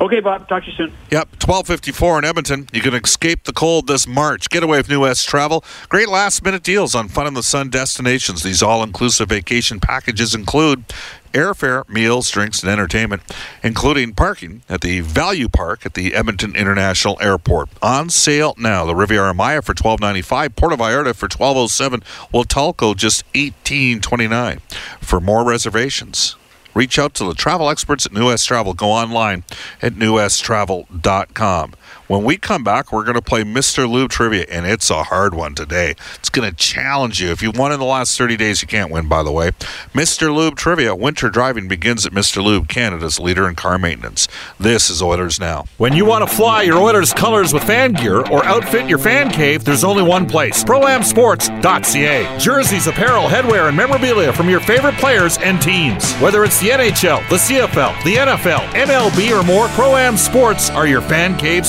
Okay, 0.01 0.19
Bob. 0.19 0.47
Talk 0.49 0.63
to 0.63 0.71
you 0.71 0.75
soon. 0.75 0.93
Yep, 1.12 1.39
twelve 1.39 1.67
fifty 1.67 1.91
four 1.91 2.17
in 2.17 2.25
Edmonton. 2.25 2.67
You 2.73 2.82
can 2.82 2.93
escape 2.93 3.43
the 3.43 3.53
cold 3.53 3.88
this 3.88 4.08
March. 4.08 4.49
Get 4.49 4.63
away 4.63 4.77
with 4.77 4.89
New 4.89 5.01
West 5.01 5.27
Travel. 5.27 5.63
Great 5.89 6.10
last 6.10 6.43
minute 6.43 6.63
deals 6.63 6.93
on 6.95 7.08
fun 7.08 7.27
in 7.27 7.34
the 7.36 7.43
sun 7.43 7.69
destinations. 7.69 8.43
These 8.43 8.62
all 8.62 8.84
inclusive 8.84 9.29
vacation 9.29 9.79
packages 9.79 10.36
include 10.36 10.86
airfare, 11.34 11.88
meals, 11.89 12.29
drinks, 12.29 12.62
and 12.62 12.71
entertainment, 12.71 13.21
including 13.63 14.13
parking 14.13 14.62
at 14.67 14.82
the 14.82 14.99
Value 14.99 15.49
Park 15.49 15.86
at 15.86 15.93
the 15.93 16.13
Edmonton 16.13 16.56
International 16.56 17.17
Airport. 17.21 17.69
On 17.82 18.10
sale 18.10 18.56
now. 18.58 18.86
The 18.86 18.95
Riviera 18.95 19.34
Maya 19.34 19.62
for 19.62 19.73
twelve 19.73 19.99
ninety 19.99 20.21
five, 20.21 20.56
Puerto 20.56 20.75
Vallarta 20.75 21.15
for 21.15 21.27
twelve 21.27 21.56
oh 21.56 21.67
seven, 21.67 22.01
Huatulco 22.34 22.95
just 22.95 23.23
eighteen 23.34 24.01
twenty 24.01 24.27
nine. 24.27 24.60
For 25.01 25.21
more 25.21 25.45
reservations 25.45 26.36
reach 26.74 26.98
out 27.00 27.14
to 27.16 27.24
the 27.24 27.34
travel 27.34 27.70
experts 27.70 28.06
at 28.06 28.14
New 28.14 28.28
West 28.28 28.48
Travel. 28.48 28.74
Go 28.74 28.88
online 28.88 29.44
at 29.82 29.94
newwesttravel.com. 29.94 31.74
When 32.13 32.26
we 32.26 32.38
come 32.38 32.63
back, 32.63 32.91
we're 32.91 33.06
going 33.06 33.15
to 33.15 33.23
play 33.23 33.43
Mr. 33.43 33.89
Lube 33.89 34.12
Trivia, 34.12 34.45
and 34.47 34.67
it's 34.67 34.91
a 34.91 35.02
hard 35.02 35.34
one 35.34 35.56
today. 35.56 35.95
It's 36.13 36.30
going 36.30 36.47
to 36.47 36.56
challenge 36.56 37.19
you. 37.19 37.32
If 37.32 37.41
you 37.41 37.49
won 37.49 37.71
in 37.71 37.80
the 37.80 37.88
last 37.88 38.15
30 38.19 38.38
days, 38.38 38.62
you 38.62 38.67
can't 38.67 38.91
win, 38.91 39.08
by 39.08 39.23
the 39.23 39.32
way. 39.32 39.49
Mr. 39.95 40.32
Lube 40.32 40.56
Trivia 40.56 40.93
Winter 40.93 41.32
driving 41.32 41.67
begins 41.67 42.06
at 42.06 42.12
Mr. 42.12 42.43
Lube, 42.43 42.67
Canada's 42.67 43.19
leader 43.19 43.49
in 43.49 43.56
car 43.56 43.80
maintenance. 43.80 44.28
This 44.60 44.91
is 44.91 45.02
Oilers 45.02 45.39
Now. 45.39 45.65
When 45.80 45.93
you 45.93 46.06
want 46.06 46.30
to 46.30 46.36
fly 46.36 46.62
your 46.62 46.78
Oilers 46.78 47.13
colors 47.13 47.52
with 47.52 47.63
fan 47.63 47.93
gear 47.93 48.19
or 48.28 48.45
outfit 48.45 48.88
your 48.88 48.99
fan 48.99 49.32
cave, 49.32 49.63
there's 49.63 49.84
only 49.84 50.04
one 50.04 50.28
place 50.30 50.63
ProAmSports.ca. 50.63 52.38
Jerseys, 52.38 52.86
apparel, 52.86 53.23
headwear, 53.23 53.69
and 53.69 53.76
memorabilia 53.76 54.32
from 54.32 54.52
your 54.52 54.60
favorite 54.60 54.97
players 54.97 55.39
and 55.39 55.60
teams. 55.60 56.13
Whether 56.17 56.43
it's 56.43 56.60
the 56.60 56.69
NHL, 56.69 57.28
the 57.30 57.38
CFL, 57.38 58.04
the 58.04 58.17
NFL, 58.17 58.69
MLB, 58.73 59.32
or 59.32 59.43
more, 59.43 59.65
ProAm 59.69 60.15
Sports 60.15 60.69
are 60.69 60.86
your 60.86 61.02
fan 61.02 61.36
cave 61.39 61.65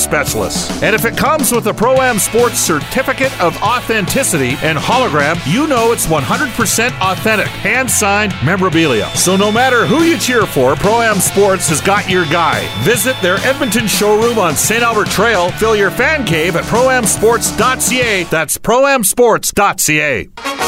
And 0.83 0.93
if 0.93 1.05
it 1.05 1.15
comes 1.15 1.51
with 1.51 1.67
a 1.67 1.71
ProAm 1.71 2.19
Sports 2.19 2.59
certificate 2.59 3.31
of 3.41 3.55
authenticity 3.63 4.57
and 4.61 4.77
hologram, 4.77 5.39
you 5.51 5.65
know 5.65 5.93
it's 5.93 6.07
100% 6.07 6.91
authentic, 6.99 7.47
hand 7.47 7.89
signed 7.89 8.33
memorabilia. 8.43 9.07
So 9.15 9.37
no 9.37 9.51
matter 9.51 9.85
who 9.85 10.03
you 10.03 10.17
cheer 10.17 10.45
for, 10.45 10.75
ProAm 10.75 11.21
Sports 11.21 11.69
has 11.69 11.79
got 11.79 12.09
your 12.09 12.25
guy. 12.25 12.67
Visit 12.83 13.15
their 13.21 13.37
Edmonton 13.37 13.87
showroom 13.87 14.37
on 14.37 14.55
St. 14.55 14.83
Albert 14.83 15.07
Trail. 15.07 15.51
Fill 15.51 15.75
your 15.75 15.91
fan 15.91 16.25
cave 16.25 16.55
at 16.55 16.65
proamsports.ca. 16.65 18.23
That's 18.25 18.57
proamsports.ca. 18.57 20.64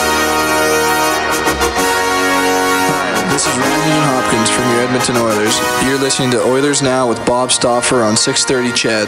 this 3.37 3.45
is 3.45 3.57
Ramsey 3.59 3.91
Hopkins 3.91 4.49
from 4.49 4.63
your 4.71 4.81
Edmonton 4.81 5.15
Oilers. 5.17 5.59
You're 5.85 5.99
listening 5.99 6.31
to 6.31 6.41
Oilers 6.41 6.81
Now 6.81 7.07
with 7.07 7.23
Bob 7.23 7.51
Stauffer 7.51 8.01
on 8.01 8.17
630 8.17 8.75
CHED. 8.75 9.07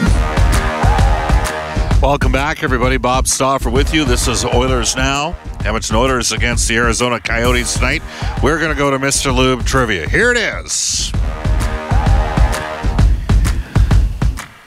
Welcome 2.00 2.30
back, 2.30 2.62
everybody. 2.62 2.96
Bob 2.96 3.26
Stauffer 3.26 3.70
with 3.70 3.92
you. 3.92 4.04
This 4.04 4.28
is 4.28 4.44
Oilers 4.44 4.94
Now. 4.94 5.36
Edmonton 5.64 5.96
Oilers 5.96 6.30
against 6.30 6.68
the 6.68 6.76
Arizona 6.76 7.18
Coyotes 7.18 7.74
tonight. 7.74 8.02
We're 8.40 8.58
going 8.60 8.70
to 8.70 8.78
go 8.78 8.92
to 8.92 9.00
Mr. 9.00 9.34
Lube 9.34 9.64
Trivia. 9.64 10.08
Here 10.08 10.30
it 10.30 10.36
is. 10.36 11.10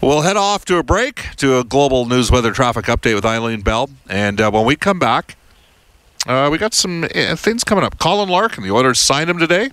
We'll 0.00 0.22
head 0.22 0.36
off 0.36 0.64
to 0.66 0.78
a 0.78 0.82
break 0.82 1.36
to 1.36 1.58
a 1.58 1.64
global 1.64 2.06
news 2.06 2.30
weather 2.30 2.52
traffic 2.52 2.86
update 2.86 3.14
with 3.14 3.24
Eileen 3.24 3.62
Bell. 3.62 3.90
And 4.08 4.40
uh, 4.40 4.50
when 4.50 4.64
we 4.64 4.76
come 4.76 4.98
back, 4.98 5.36
uh, 6.26 6.48
we 6.50 6.58
got 6.58 6.74
some 6.74 7.04
uh, 7.04 7.36
things 7.36 7.64
coming 7.64 7.84
up. 7.84 7.98
Colin 7.98 8.28
Larkin, 8.28 8.64
the 8.64 8.70
Oilers 8.70 8.98
signed 8.98 9.30
him 9.30 9.38
today. 9.38 9.70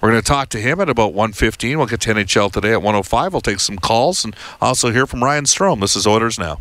We're 0.00 0.10
going 0.10 0.22
to 0.22 0.26
talk 0.26 0.48
to 0.50 0.58
him 0.58 0.80
at 0.80 0.88
about 0.88 1.12
1.15. 1.12 1.76
We'll 1.76 1.86
get 1.86 2.00
to 2.02 2.14
NHL 2.14 2.52
today 2.52 2.72
at 2.72 2.82
105. 2.82 3.32
We'll 3.32 3.40
take 3.42 3.60
some 3.60 3.78
calls 3.78 4.24
and 4.24 4.34
also 4.60 4.90
hear 4.90 5.06
from 5.06 5.22
Ryan 5.22 5.44
Strom. 5.44 5.80
This 5.80 5.94
is 5.94 6.06
Oilers 6.06 6.38
Now. 6.38 6.60